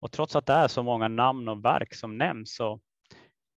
Och 0.00 0.12
trots 0.12 0.36
att 0.36 0.46
det 0.46 0.52
är 0.52 0.68
så 0.68 0.82
många 0.82 1.08
namn 1.08 1.48
och 1.48 1.64
verk 1.64 1.94
som 1.94 2.18
nämns 2.18 2.54
så 2.54 2.80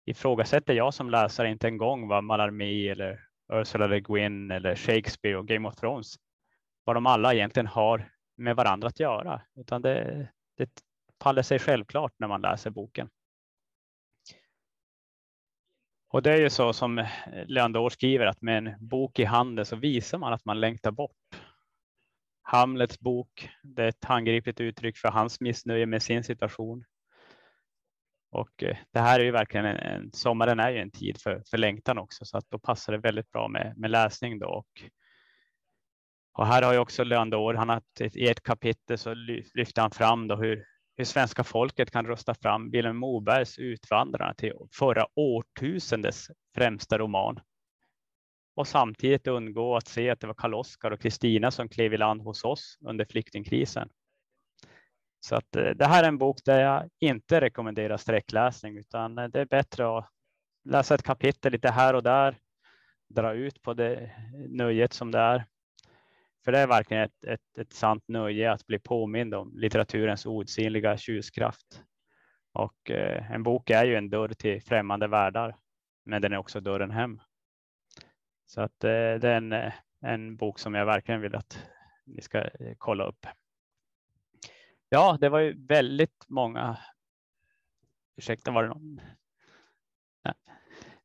ifrågasätter 0.04 0.74
jag 0.74 0.94
som 0.94 1.10
läsare 1.10 1.50
inte 1.50 1.68
en 1.68 1.78
gång 1.78 2.08
vad 2.08 2.24
Mallarmé 2.24 2.88
eller 2.88 3.20
Ursula 3.52 3.86
Le 3.86 4.00
Guin 4.00 4.50
eller 4.50 4.74
Shakespeare 4.76 5.36
och 5.36 5.46
Game 5.46 5.68
of 5.68 5.76
Thrones, 5.76 6.14
vad 6.84 6.96
de 6.96 7.06
alla 7.06 7.34
egentligen 7.34 7.66
har 7.66 8.10
med 8.36 8.56
varandra 8.56 8.88
att 8.88 9.00
göra, 9.00 9.42
utan 9.54 9.82
det, 9.82 10.28
det 10.56 10.70
faller 11.22 11.42
sig 11.42 11.58
självklart 11.58 12.12
när 12.18 12.28
man 12.28 12.40
läser 12.40 12.70
boken. 12.70 13.08
Och 16.14 16.22
det 16.22 16.32
är 16.32 16.40
ju 16.40 16.50
så 16.50 16.72
som 16.72 16.98
eh, 16.98 17.06
Leandor 17.46 17.90
skriver 17.90 18.26
att 18.26 18.42
med 18.42 18.58
en 18.58 18.88
bok 18.88 19.18
i 19.18 19.24
handen 19.24 19.66
så 19.66 19.76
visar 19.76 20.18
man 20.18 20.32
att 20.32 20.44
man 20.44 20.60
längtar 20.60 20.90
bort. 20.90 21.40
Hamlets 22.42 23.00
bok, 23.00 23.50
det 23.62 23.82
är 23.82 23.88
ett 23.88 24.04
handgripligt 24.04 24.60
uttryck 24.60 24.98
för 24.98 25.08
hans 25.08 25.40
missnöje 25.40 25.86
med 25.86 26.02
sin 26.02 26.24
situation. 26.24 26.84
Och 28.30 28.62
eh, 28.62 28.76
det 28.92 29.00
här 29.00 29.20
är 29.20 29.24
ju 29.24 29.30
verkligen 29.30 29.66
en, 29.66 29.76
en 29.76 30.12
sommaren 30.12 30.60
är 30.60 30.70
ju 30.70 30.78
en 30.78 30.90
tid 30.90 31.20
för, 31.22 31.42
för 31.50 31.58
längtan 31.58 31.98
också, 31.98 32.24
så 32.24 32.38
att 32.38 32.50
då 32.50 32.58
passar 32.58 32.92
det 32.92 32.98
väldigt 32.98 33.30
bra 33.30 33.48
med, 33.48 33.74
med 33.76 33.90
läsning 33.90 34.38
då. 34.38 34.48
Och, 34.48 34.82
och 36.32 36.46
här 36.46 36.62
har 36.62 36.72
ju 36.72 36.78
också 36.78 37.04
Leandor, 37.04 37.54
han 37.54 37.68
har 37.68 37.82
ett, 38.00 38.16
i 38.16 38.28
ett 38.28 38.42
kapitel 38.42 38.98
så 38.98 39.14
lyfter 39.54 39.82
han 39.82 39.90
fram 39.90 40.28
då 40.28 40.36
hur, 40.36 40.64
hur 40.96 41.04
svenska 41.04 41.44
folket 41.44 41.90
kan 41.90 42.06
rösta 42.06 42.34
fram 42.34 42.70
Vilhelm 42.70 42.96
Mobergs 42.96 43.58
Utvandrarna 43.58 44.34
till 44.34 44.52
förra 44.72 45.06
årtusendets 45.14 46.30
främsta 46.54 46.98
roman. 46.98 47.40
Och 48.56 48.68
samtidigt 48.68 49.26
undgå 49.26 49.76
att 49.76 49.88
se 49.88 50.10
att 50.10 50.20
det 50.20 50.26
var 50.26 50.34
Karl-Oskar 50.34 50.90
och 50.90 51.00
Kristina 51.00 51.50
som 51.50 51.68
klev 51.68 51.94
i 51.94 51.96
land 51.96 52.22
hos 52.22 52.44
oss 52.44 52.78
under 52.80 53.04
flyktingkrisen. 53.04 53.88
Så 55.20 55.36
att 55.36 55.56
eh, 55.56 55.70
det 55.70 55.86
här 55.86 56.04
är 56.04 56.08
en 56.08 56.18
bok 56.18 56.44
där 56.44 56.60
jag 56.60 56.88
inte 57.00 57.40
rekommenderar 57.40 57.96
sträckläsning, 57.96 58.78
utan 58.78 59.18
eh, 59.18 59.28
det 59.28 59.40
är 59.40 59.46
bättre 59.46 59.98
att 59.98 60.08
läsa 60.64 60.94
ett 60.94 61.02
kapitel 61.02 61.52
lite 61.52 61.70
här 61.70 61.94
och 61.94 62.02
där, 62.02 62.38
dra 63.08 63.32
ut 63.32 63.62
på 63.62 63.74
det 63.74 64.10
nöjet 64.48 64.92
som 64.92 65.10
det 65.10 65.18
är 65.18 65.44
för 66.44 66.52
det 66.52 66.58
är 66.58 66.66
verkligen 66.66 67.02
ett, 67.02 67.24
ett, 67.24 67.58
ett 67.58 67.72
sant 67.72 68.04
nöje 68.06 68.52
att 68.52 68.66
bli 68.66 68.78
påmind 68.78 69.34
om 69.34 69.52
litteraturens 69.56 70.26
outsinliga 70.26 70.96
tjuskraft. 70.96 71.82
Och 72.52 72.90
eh, 72.90 73.32
en 73.32 73.42
bok 73.42 73.70
är 73.70 73.84
ju 73.84 73.96
en 73.96 74.10
dörr 74.10 74.28
till 74.28 74.62
främmande 74.62 75.06
världar, 75.06 75.56
men 76.04 76.22
den 76.22 76.32
är 76.32 76.36
också 76.36 76.60
dörren 76.60 76.90
hem. 76.90 77.20
Så 78.46 78.60
att 78.60 78.84
eh, 78.84 78.90
det 78.90 79.28
är 79.28 79.36
en, 79.36 79.52
eh, 79.52 79.72
en 80.00 80.36
bok 80.36 80.58
som 80.58 80.74
jag 80.74 80.86
verkligen 80.86 81.20
vill 81.20 81.34
att 81.34 81.66
ni 82.04 82.22
ska 82.22 82.38
eh, 82.38 82.74
kolla 82.78 83.04
upp. 83.04 83.26
Ja, 84.88 85.18
det 85.20 85.28
var 85.28 85.38
ju 85.38 85.66
väldigt 85.66 86.24
många. 86.28 86.78
Ursäkta, 88.16 88.50
var 88.50 88.62
det 88.62 88.68
någon? 88.68 89.00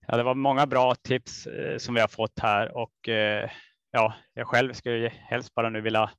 Ja, 0.07 0.17
det 0.17 0.23
var 0.23 0.35
många 0.35 0.67
bra 0.67 0.95
tips 0.95 1.47
eh, 1.47 1.77
som 1.77 1.95
vi 1.95 2.01
har 2.01 2.07
fått 2.07 2.39
här 2.39 2.77
och 2.77 3.09
eh, 3.09 3.49
ja, 3.91 4.13
jag 4.33 4.47
själv 4.47 4.73
skulle 4.73 5.09
helst 5.09 5.55
bara 5.55 5.69
nu 5.69 5.81
vilja 5.81 6.11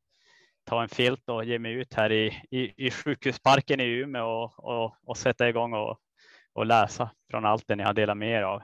ta 0.64 0.82
en 0.82 0.88
filt 0.88 1.28
och 1.28 1.44
ge 1.44 1.58
mig 1.58 1.72
ut 1.72 1.94
här 1.94 2.12
i, 2.12 2.26
i, 2.50 2.86
i 2.86 2.90
sjukhusparken 2.90 3.80
i 3.80 3.84
Umeå 3.84 4.26
och, 4.26 4.64
och, 4.64 4.94
och 5.06 5.16
sätta 5.16 5.48
igång 5.48 5.74
och, 5.74 5.98
och 6.52 6.66
läsa 6.66 7.10
från 7.30 7.44
allt 7.44 7.64
det 7.66 7.76
ni 7.76 7.82
har 7.82 7.94
delat 7.94 8.16
med 8.16 8.30
er 8.30 8.42
av. 8.42 8.62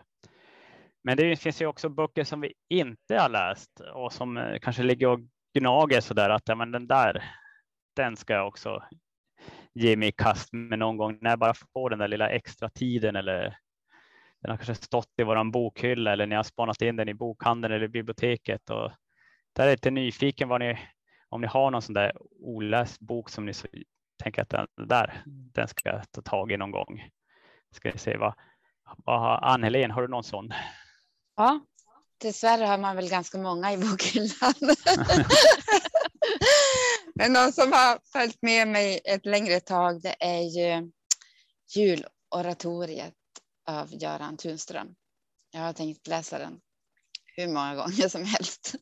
Men 1.05 1.16
det 1.16 1.37
finns 1.37 1.62
ju 1.62 1.66
också 1.66 1.88
böcker 1.88 2.25
som 2.25 2.40
vi 2.40 2.55
inte 2.69 3.19
har 3.19 3.29
läst 3.29 3.81
och 3.95 4.12
som 4.12 4.37
eh, 4.37 4.59
kanske 4.59 4.83
ligger 4.83 5.09
och 5.09 5.21
gnager 5.59 6.01
så 6.01 6.14
där 6.14 6.31
att 6.31 6.49
ja, 6.49 6.55
men 6.55 6.71
den 6.71 6.87
där, 6.87 7.25
den 7.97 8.16
ska 8.16 8.35
jag 8.35 8.49
också 8.49 8.83
ge 9.75 9.97
mig 9.97 10.09
i 10.09 10.12
kast 10.12 10.53
med 10.53 10.79
någon 10.79 10.97
gång 10.97 11.19
när 11.21 11.31
jag 11.31 11.38
bara 11.38 11.55
får 11.55 11.90
den 11.90 11.99
där 11.99 12.09
lilla 12.09 12.29
extra 12.29 12.71
tiden 12.71 13.16
eller 13.16 13.57
den 14.42 14.51
har 14.51 14.57
kanske 14.57 14.75
stått 14.75 15.12
i 15.18 15.22
våran 15.22 15.51
bokhylla 15.51 16.12
eller 16.12 16.27
ni 16.27 16.35
har 16.35 16.42
spanat 16.42 16.83
in 16.83 16.96
den 16.96 17.09
i 17.09 17.14
bokhandeln 17.14 17.75
eller 17.75 17.88
biblioteket. 17.88 18.70
Och 18.70 18.90
där 19.53 19.64
är 19.64 19.68
jag 19.68 19.72
lite 19.72 19.90
nyfiken 19.90 20.49
vad 20.49 20.61
ni, 20.61 20.79
om 21.29 21.40
ni 21.40 21.46
har 21.46 21.70
någon 21.70 21.83
sån 21.83 21.94
där 21.94 22.12
oläst 22.40 23.01
bok 23.01 23.31
som 23.31 23.46
ni 23.46 23.53
tänker 24.22 24.42
att 24.42 24.49
den 24.49 24.66
där, 24.77 25.22
den 25.27 25.68
ska 25.68 25.88
jag 25.88 26.12
ta 26.12 26.22
tag 26.22 26.53
i 26.53 26.57
någon 26.57 26.70
gång. 26.70 27.09
Ska 27.70 27.90
vi 27.90 27.99
se 27.99 28.16
vad, 28.16 28.35
vad 28.96 29.20
har 29.20 29.38
Ann-Helén, 29.42 29.90
har 29.90 30.03
du 30.03 30.09
någon 30.09 30.25
sån? 30.25 30.53
Ja, 31.37 31.61
dessvärre 32.18 32.64
har 32.64 32.79
man 32.79 32.96
väl 32.96 33.09
ganska 33.09 33.38
många 33.38 33.72
i 33.72 33.77
bokhyllan. 33.77 34.55
Men 37.14 37.33
någon 37.33 37.53
som 37.53 37.72
har 37.72 37.99
följt 38.12 38.42
med 38.42 38.68
mig 38.68 39.01
ett 39.05 39.27
längre 39.27 39.61
tag, 39.61 40.03
det 40.03 40.14
är 40.20 40.40
ju 40.40 40.92
juloratoriet 41.77 43.14
av 43.66 43.94
Göran 43.94 44.37
Tunström. 44.37 44.94
Jag 45.50 45.61
har 45.61 45.72
tänkt 45.72 46.07
läsa 46.07 46.38
den 46.38 46.61
hur 47.37 47.48
många 47.48 47.74
gånger 47.74 48.09
som 48.09 48.24
helst. 48.24 48.74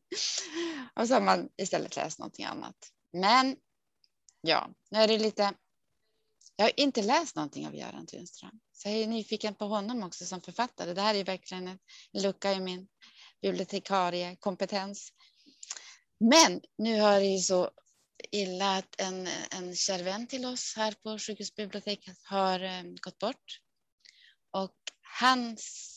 Och 0.94 1.08
så 1.08 1.14
har 1.14 1.20
man 1.20 1.48
istället 1.56 1.96
läst 1.96 2.18
någonting 2.18 2.44
annat. 2.44 2.76
Men 3.12 3.56
ja, 4.40 4.70
nu 4.90 4.98
är 4.98 5.08
det 5.08 5.18
lite. 5.18 5.52
Jag 6.56 6.64
har 6.64 6.72
inte 6.76 7.02
läst 7.02 7.36
någonting 7.36 7.66
av 7.66 7.74
Göran 7.74 8.06
Tunström, 8.06 8.60
så 8.72 8.88
jag 8.88 8.96
är 8.96 9.06
nyfiken 9.06 9.54
på 9.54 9.64
honom 9.64 10.02
också 10.02 10.24
som 10.24 10.40
författare. 10.42 10.94
Det 10.94 11.00
här 11.00 11.14
är 11.14 11.24
verkligen 11.24 11.68
en 11.68 11.78
lucka 12.12 12.52
i 12.52 12.60
min 12.60 12.88
bibliotekariekompetens. 13.42 15.12
Men 16.20 16.60
nu 16.78 17.00
har 17.00 17.20
det 17.20 17.26
ju 17.26 17.38
så 17.38 17.70
illa 18.32 18.76
att 18.76 19.00
en, 19.00 19.28
en 19.50 19.76
kär 19.76 20.02
vän 20.02 20.26
till 20.26 20.46
oss 20.46 20.74
här 20.76 20.94
på 21.02 21.18
sjukhusbiblioteket 21.18 22.16
har 22.24 22.62
um, 22.62 22.96
gått 22.96 23.18
bort. 23.18 23.60
Hans 25.20 25.90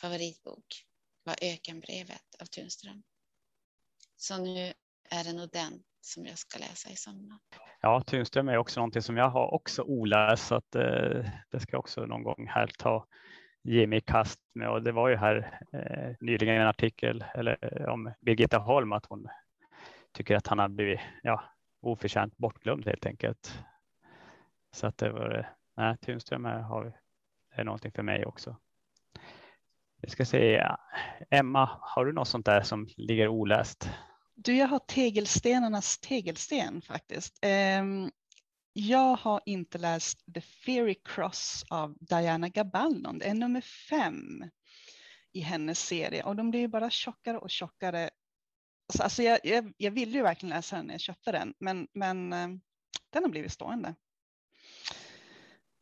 favoritbok 0.00 0.66
var 1.24 1.34
Ökenbrevet 1.42 2.34
av 2.40 2.46
Tunström. 2.46 3.02
Så 4.16 4.38
nu 4.38 4.72
är 5.10 5.24
det 5.24 5.32
nog 5.32 5.50
den 5.52 5.82
som 6.00 6.26
jag 6.26 6.38
ska 6.38 6.58
läsa 6.58 6.90
i 6.90 6.96
sommar. 6.96 7.38
Ja, 7.80 8.02
Tunström 8.02 8.48
är 8.48 8.56
också 8.56 8.80
någonting 8.80 9.02
som 9.02 9.16
jag 9.16 9.30
har 9.30 9.54
också 9.54 9.82
oläst 9.82 10.46
så 10.46 10.54
att 10.54 10.74
eh, 10.74 11.24
det 11.50 11.60
ska 11.60 11.72
jag 11.72 11.80
också 11.80 12.06
någon 12.06 12.22
gång 12.22 12.46
här 12.48 12.70
ta 12.78 13.06
ge 13.62 13.86
mig 13.86 13.98
i 13.98 14.00
kast 14.00 14.40
med 14.54 14.70
och 14.70 14.82
det 14.82 14.92
var 14.92 15.08
ju 15.08 15.16
här 15.16 15.60
eh, 15.72 16.16
nyligen 16.20 16.60
en 16.60 16.66
artikel 16.66 17.24
eller 17.34 17.58
eh, 17.60 17.92
om 17.92 18.12
Birgitta 18.20 18.58
Holm 18.58 18.92
att 18.92 19.06
hon 19.06 19.28
tycker 20.12 20.36
att 20.36 20.46
han 20.46 20.58
har 20.58 20.68
blivit 20.68 21.00
ja, 21.22 21.44
oförtjänt 21.80 22.36
bortglömd 22.36 22.86
helt 22.86 23.06
enkelt. 23.06 23.58
Så 24.72 24.86
att 24.86 24.98
det 24.98 25.10
var, 25.10 25.38
eh, 25.38 25.44
nej, 25.76 25.96
Tunström 25.96 26.44
har 26.44 27.00
det 27.54 27.60
är 27.60 27.64
någonting 27.64 27.92
för 27.92 28.02
mig 28.02 28.26
också. 28.26 28.56
Vi 30.02 30.10
ska 30.10 30.24
se, 30.24 30.62
Emma, 31.30 31.78
har 31.80 32.04
du 32.04 32.12
något 32.12 32.28
sånt 32.28 32.46
där 32.46 32.62
som 32.62 32.88
ligger 32.96 33.28
oläst? 33.28 33.90
Du, 34.34 34.56
jag 34.56 34.68
har 34.68 34.78
tegelstenarnas 34.78 35.98
tegelsten 35.98 36.82
faktiskt. 36.82 37.38
Um, 37.80 38.10
jag 38.72 39.16
har 39.16 39.40
inte 39.46 39.78
läst 39.78 40.34
The 40.34 40.40
Fairy 40.40 40.94
Cross 41.04 41.64
av 41.70 41.96
Diana 42.00 42.48
Gabaldon. 42.48 43.18
Det 43.18 43.28
är 43.28 43.34
nummer 43.34 43.60
fem 43.60 44.50
i 45.32 45.40
hennes 45.40 45.80
serie 45.86 46.22
och 46.22 46.36
de 46.36 46.50
blir 46.50 46.60
ju 46.60 46.68
bara 46.68 46.90
tjockare 46.90 47.38
och 47.38 47.50
tjockare. 47.50 48.10
Alltså, 48.88 49.02
alltså 49.02 49.22
jag, 49.22 49.38
jag, 49.44 49.72
jag 49.76 49.90
ville 49.90 50.12
ju 50.12 50.22
verkligen 50.22 50.56
läsa 50.56 50.76
den 50.76 50.86
när 50.86 50.94
jag 50.94 51.00
köpte 51.00 51.32
den, 51.32 51.54
men, 51.58 51.88
men 51.92 52.32
ehm, 52.32 52.60
den 53.10 53.22
har 53.22 53.30
blivit 53.30 53.52
stående. 53.52 53.94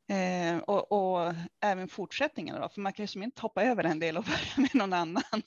Eh, 0.08 0.58
och, 0.58 0.92
och, 0.92 1.34
även 1.60 1.88
fortsättningen 1.88 2.60
då, 2.60 2.68
för 2.68 2.80
man 2.80 2.92
kan 2.92 3.02
ju 3.02 3.06
som 3.06 3.22
inte 3.22 3.42
hoppa 3.42 3.62
över 3.62 3.84
en 3.84 3.98
del 3.98 4.16
och 4.16 4.24
börja 4.56 4.56
med 4.56 4.74
någon 4.74 4.92
annan. 4.92 5.42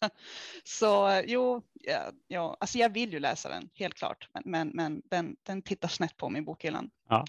Så 0.64 1.22
jo, 1.26 1.62
ja, 1.74 2.10
ja, 2.28 2.56
alltså 2.60 2.78
jag 2.78 2.90
vill 2.90 3.12
ju 3.12 3.20
läsa 3.20 3.48
den, 3.48 3.70
helt 3.74 3.94
klart, 3.94 4.28
men, 4.34 4.42
men, 4.46 4.68
men 4.68 5.02
den, 5.04 5.36
den 5.42 5.62
tittar 5.62 5.88
snett 5.88 6.16
på 6.16 6.28
mig 6.28 6.42
i 6.42 6.44
bokhyllan. 6.44 6.90
Ja. 7.08 7.24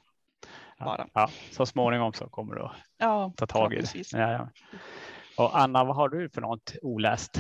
Ja, 0.78 1.08
ja, 1.14 1.30
så 1.52 1.66
småningom 1.66 2.14
så 2.14 2.30
kommer 2.30 2.56
du 2.56 2.62
att 2.62 2.72
ja, 2.98 3.34
ta 3.38 3.48
tag 3.48 3.74
i 3.74 3.82
det. 3.82 4.12
Ja, 4.12 4.32
ja. 4.32 4.50
Och 5.38 5.60
Anna, 5.60 5.84
vad 5.84 5.96
har 5.96 6.10
du 6.10 6.30
för 6.30 6.42
något 6.42 6.76
oläst? 6.82 7.40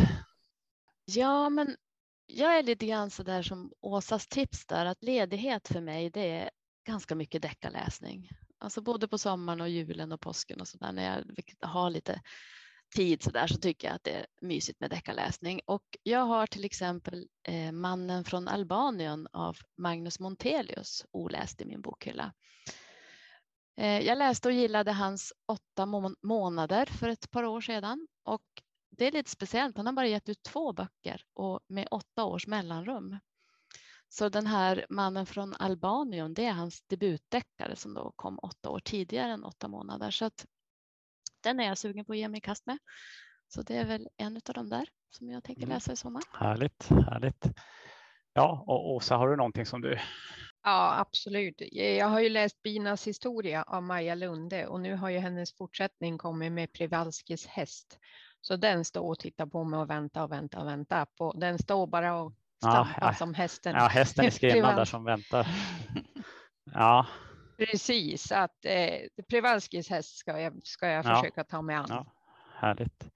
Ja, 1.05 1.49
men 1.49 1.75
jag 2.25 2.57
är 2.57 2.63
lite 2.63 2.86
grann 2.86 3.10
så 3.10 3.23
där 3.23 3.41
som 3.41 3.71
Åsas 3.81 4.27
tips 4.27 4.65
där, 4.65 4.86
att 4.86 5.03
ledighet 5.03 5.67
för 5.67 5.81
mig, 5.81 6.10
det 6.10 6.31
är 6.31 6.49
ganska 6.88 7.15
mycket 7.15 7.41
deckarläsning. 7.41 8.29
Alltså 8.62 8.82
både 8.82 9.08
på 9.08 9.17
sommaren 9.17 9.62
och 9.62 9.69
julen 9.69 10.12
och 10.12 10.21
påsken 10.21 10.62
och 10.62 10.67
så 10.67 10.78
där 10.78 10.91
när 10.91 11.04
jag 11.04 11.67
har 11.67 11.89
lite 11.89 12.21
tid 12.95 13.24
så 13.24 13.32
där 13.32 13.47
så 13.47 13.58
tycker 13.58 13.88
jag 13.88 13.95
att 13.95 14.04
det 14.04 14.12
är 14.12 14.26
mysigt 14.41 14.80
med 14.80 14.89
deckarläsning. 14.89 15.62
Och 15.65 15.97
jag 16.04 16.26
har 16.26 16.47
till 16.47 16.65
exempel 16.65 17.28
eh, 17.47 17.71
Mannen 17.71 18.24
från 18.24 18.47
Albanien 18.47 19.28
av 19.34 19.58
Magnus 19.78 20.19
Montelius 20.19 21.06
oläst 21.12 21.62
i 21.62 21.65
min 21.65 21.82
bokhylla. 21.82 22.34
Eh, 23.78 24.00
jag 24.00 24.17
läste 24.17 24.47
och 24.47 24.54
gillade 24.54 24.91
hans 24.91 25.34
åtta 25.47 25.86
må 25.86 26.15
månader 26.21 26.86
för 26.86 27.10
ett 27.10 27.32
par 27.32 27.43
år 27.43 27.62
sedan 27.62 28.08
och 28.24 28.45
det 28.97 29.06
är 29.06 29.12
lite 29.12 29.30
speciellt. 29.30 29.78
Han 29.78 29.86
har 29.86 29.93
bara 29.93 30.08
gett 30.08 30.30
ut 30.30 30.43
två 30.43 30.74
böcker 30.74 31.21
och 31.34 31.60
med 31.67 31.88
åtta 31.91 32.24
års 32.24 32.47
mellanrum. 32.47 33.17
Så 34.13 34.30
den 34.30 34.47
här 34.47 34.86
mannen 34.89 35.26
från 35.26 35.54
Albanien, 35.54 36.34
det 36.34 36.45
är 36.45 36.52
hans 36.52 36.82
debutdeckare 36.82 37.76
som 37.76 37.93
då 37.93 38.13
kom 38.15 38.39
åtta 38.39 38.69
år 38.69 38.80
tidigare 38.80 39.32
än 39.32 39.43
åtta 39.43 39.67
månader. 39.67 40.12
Så 40.12 40.26
att 40.26 40.45
den 41.43 41.60
är 41.60 41.67
jag 41.67 41.78
sugen 41.78 42.06
på 42.06 42.12
att 42.12 42.17
ge 42.17 42.28
mig 42.28 42.38
i 42.38 42.41
kast 42.41 42.65
med. 42.65 42.78
Så 43.47 43.62
det 43.62 43.78
är 43.78 43.86
väl 43.86 44.10
en 44.17 44.36
av 44.36 44.54
de 44.54 44.69
där 44.69 44.88
som 45.10 45.30
jag 45.30 45.43
tänker 45.43 45.63
mm. 45.63 45.74
läsa 45.74 45.93
i 45.93 45.95
sommar. 45.95 46.24
Härligt, 46.34 46.89
härligt. 46.89 47.45
Ja, 48.34 48.63
och 48.67 48.91
Åsa, 48.91 49.17
har 49.17 49.30
du 49.30 49.36
någonting 49.36 49.65
som 49.65 49.82
du? 49.82 50.00
Ja, 50.63 51.00
absolut. 51.00 51.62
Jag 51.71 52.08
har 52.08 52.19
ju 52.19 52.30
läst 52.30 52.62
Binas 52.62 53.08
historia 53.08 53.63
av 53.63 53.84
Maja 53.84 54.15
Lunde 54.15 54.67
och 54.67 54.80
nu 54.80 54.95
har 54.95 55.10
ju 55.10 55.17
hennes 55.17 55.54
fortsättning 55.54 56.17
kommit 56.17 56.52
med 56.52 56.74
Privalskis 56.74 57.45
häst. 57.45 58.00
Så 58.41 58.56
den 58.56 58.86
står 58.86 59.10
och 59.10 59.19
tittar 59.19 59.45
på 59.45 59.63
mig 59.63 59.80
och 59.80 59.89
väntar 59.89 60.24
och 60.24 60.32
väntar 60.32 60.62
och 60.62 60.67
väntar 60.67 61.06
på. 61.06 61.34
Den 61.34 61.60
står 61.60 61.88
bara 61.88 62.15
och 62.21 62.34
stampar 62.63 62.97
ja, 63.02 63.13
som 63.13 63.34
hästen. 63.34 63.76
Ja, 63.76 63.88
hästen 63.88 64.26
är 64.26 64.30
skriven 64.30 64.76
där 64.76 64.86
som 64.86 65.04
väntar. 65.04 65.47
Ja, 66.74 67.06
Precis, 67.58 68.32
att 68.32 68.65
eh, 68.65 69.24
Privalskis 69.30 69.89
häst 69.89 70.17
ska 70.17 70.39
jag, 70.39 70.60
ska 70.63 70.88
jag 70.88 71.06
ja. 71.06 71.15
försöka 71.15 71.43
ta 71.43 71.62
mig 71.62 71.76
an. 71.76 71.86
Ja, 71.89 72.06
härligt. 72.56 73.10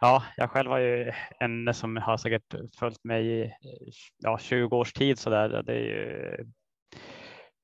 Ja, 0.00 0.22
jag 0.36 0.50
själv 0.50 0.70
har 0.70 0.78
ju 0.78 1.12
en 1.40 1.74
som 1.74 1.96
har 1.96 2.16
säkert 2.16 2.54
följt 2.78 3.04
mig 3.04 3.42
i 3.42 3.52
ja, 4.18 4.38
20 4.38 4.76
års 4.76 4.92
tid 4.92 5.18
så 5.18 5.30
där. 5.30 5.62
Det 5.62 5.72
är 5.72 5.84
ju 5.84 6.36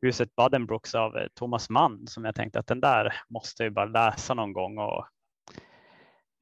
Huset 0.03 0.37
Badenbrooks 0.37 0.95
av 0.95 1.17
eh, 1.17 1.27
Thomas 1.35 1.71
Mann 1.71 2.07
som 2.07 2.25
jag 2.25 2.35
tänkte 2.35 2.59
att 2.59 2.67
den 2.67 2.81
där 2.81 3.15
måste 3.29 3.63
jag 3.63 3.73
bara 3.73 3.87
läsa 3.87 4.35
någon 4.35 4.53
gång. 4.53 4.79
Och, 4.79 5.07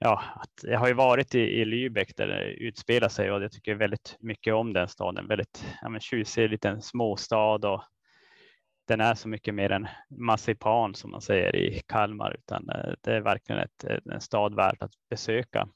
ja, 0.04 0.22
att 0.34 0.50
jag 0.62 0.78
har 0.78 0.88
ju 0.88 0.94
varit 0.94 1.34
i, 1.34 1.40
i 1.40 1.64
Lübeck 1.64 2.12
där 2.16 2.26
det 2.26 2.44
utspelar 2.44 3.08
sig 3.08 3.32
och 3.32 3.42
jag 3.42 3.52
tycker 3.52 3.74
väldigt 3.74 4.16
mycket 4.20 4.54
om 4.54 4.72
den 4.72 4.88
staden. 4.88 5.28
Väldigt 5.28 5.66
ja, 5.82 5.88
men, 5.88 6.00
tjusig 6.00 6.50
liten 6.50 6.82
småstad 6.82 7.68
och 7.68 7.82
den 8.88 9.00
är 9.00 9.14
så 9.14 9.28
mycket 9.28 9.54
mer 9.54 9.72
än 9.72 9.88
marsipan 10.08 10.94
som 10.94 11.10
man 11.10 11.20
säger 11.20 11.56
i 11.56 11.82
Kalmar, 11.86 12.36
utan 12.38 12.70
eh, 12.70 12.94
det 13.00 13.14
är 13.14 13.20
verkligen 13.20 13.62
ett, 13.62 13.84
en 14.12 14.20
stad 14.20 14.54
värd 14.54 14.76
att 14.80 14.92
besöka. 15.10 15.68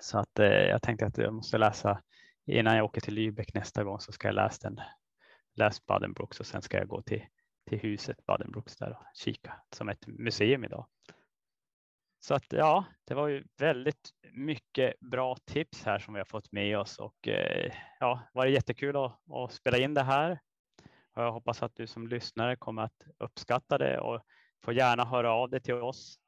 Så 0.00 0.18
att 0.18 0.38
eh, 0.38 0.46
jag 0.46 0.82
tänkte 0.82 1.06
att 1.06 1.18
jag 1.18 1.34
måste 1.34 1.58
läsa 1.58 2.02
innan 2.46 2.76
jag 2.76 2.84
åker 2.84 3.00
till 3.00 3.14
Lübeck 3.14 3.50
nästa 3.54 3.84
gång 3.84 4.00
så 4.00 4.12
ska 4.12 4.28
jag 4.28 4.34
läsa 4.34 4.68
den. 4.68 4.80
Läs 5.54 5.86
Badenbrooks 5.86 6.40
och 6.40 6.46
sen 6.46 6.62
ska 6.62 6.78
jag 6.78 6.88
gå 6.88 7.02
till, 7.02 7.22
till 7.68 7.78
huset 7.78 8.26
Badenbrooks 8.26 8.76
där 8.76 8.90
och 8.90 9.04
kika 9.14 9.52
som 9.72 9.88
ett 9.88 10.06
museum 10.06 10.64
idag. 10.64 10.86
Så 12.20 12.34
att 12.34 12.52
ja, 12.52 12.84
det 13.04 13.14
var 13.14 13.28
ju 13.28 13.44
väldigt 13.58 14.10
mycket 14.32 15.00
bra 15.00 15.36
tips 15.36 15.84
här 15.84 15.98
som 15.98 16.14
vi 16.14 16.20
har 16.20 16.24
fått 16.24 16.52
med 16.52 16.78
oss 16.78 16.98
och 16.98 17.28
eh, 17.28 17.72
ja, 18.00 18.20
var 18.32 18.44
det 18.44 18.50
jättekul 18.50 18.96
att, 18.96 19.18
att 19.30 19.52
spela 19.52 19.78
in 19.78 19.94
det 19.94 20.02
här. 20.02 20.38
Och 21.14 21.22
jag 21.22 21.32
hoppas 21.32 21.62
att 21.62 21.76
du 21.76 21.86
som 21.86 22.08
lyssnare 22.08 22.56
kommer 22.56 22.82
att 22.82 23.06
uppskatta 23.18 23.78
det 23.78 24.00
och 24.00 24.20
får 24.64 24.74
gärna 24.74 25.04
höra 25.04 25.32
av 25.32 25.50
dig 25.50 25.60
till 25.60 25.74
oss. 25.74 26.18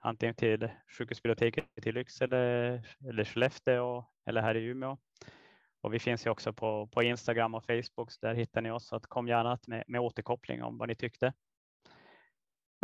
Antingen 0.00 0.34
till 0.34 0.70
sjukhusbiblioteket 0.98 1.86
i 1.86 1.92
Lycksele 1.92 2.38
eller 3.08 3.24
Skellefteå 3.24 4.04
eller 4.26 4.42
här 4.42 4.54
i 4.54 4.64
Umeå. 4.64 4.98
Och 5.80 5.94
vi 5.94 5.98
finns 5.98 6.26
ju 6.26 6.30
också 6.30 6.52
på, 6.52 6.86
på 6.86 7.02
Instagram 7.02 7.54
och 7.54 7.64
Facebook, 7.64 8.12
så 8.12 8.18
där 8.20 8.34
hittar 8.34 8.60
ni 8.60 8.70
oss. 8.70 8.86
Så 8.86 8.96
att 8.96 9.06
kom 9.06 9.28
gärna 9.28 9.58
med, 9.66 9.84
med 9.86 10.00
återkoppling 10.00 10.62
om 10.62 10.78
vad 10.78 10.88
ni 10.88 10.94
tyckte. 10.94 11.32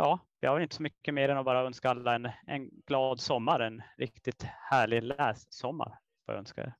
Ja, 0.01 0.19
jag 0.39 0.51
har 0.51 0.59
inte 0.59 0.75
så 0.75 0.83
mycket 0.83 1.13
mer 1.13 1.29
än 1.29 1.37
att 1.37 1.45
bara 1.45 1.61
önska 1.61 1.89
alla 1.89 2.15
en, 2.15 2.29
en 2.47 2.69
glad 2.87 3.19
sommar, 3.19 3.59
en 3.59 3.81
riktigt 3.97 4.43
härlig 4.43 5.03
lässommar. 5.03 5.99
Får 6.25 6.35
jag 6.35 6.39
önska 6.39 6.61
er. 6.61 6.73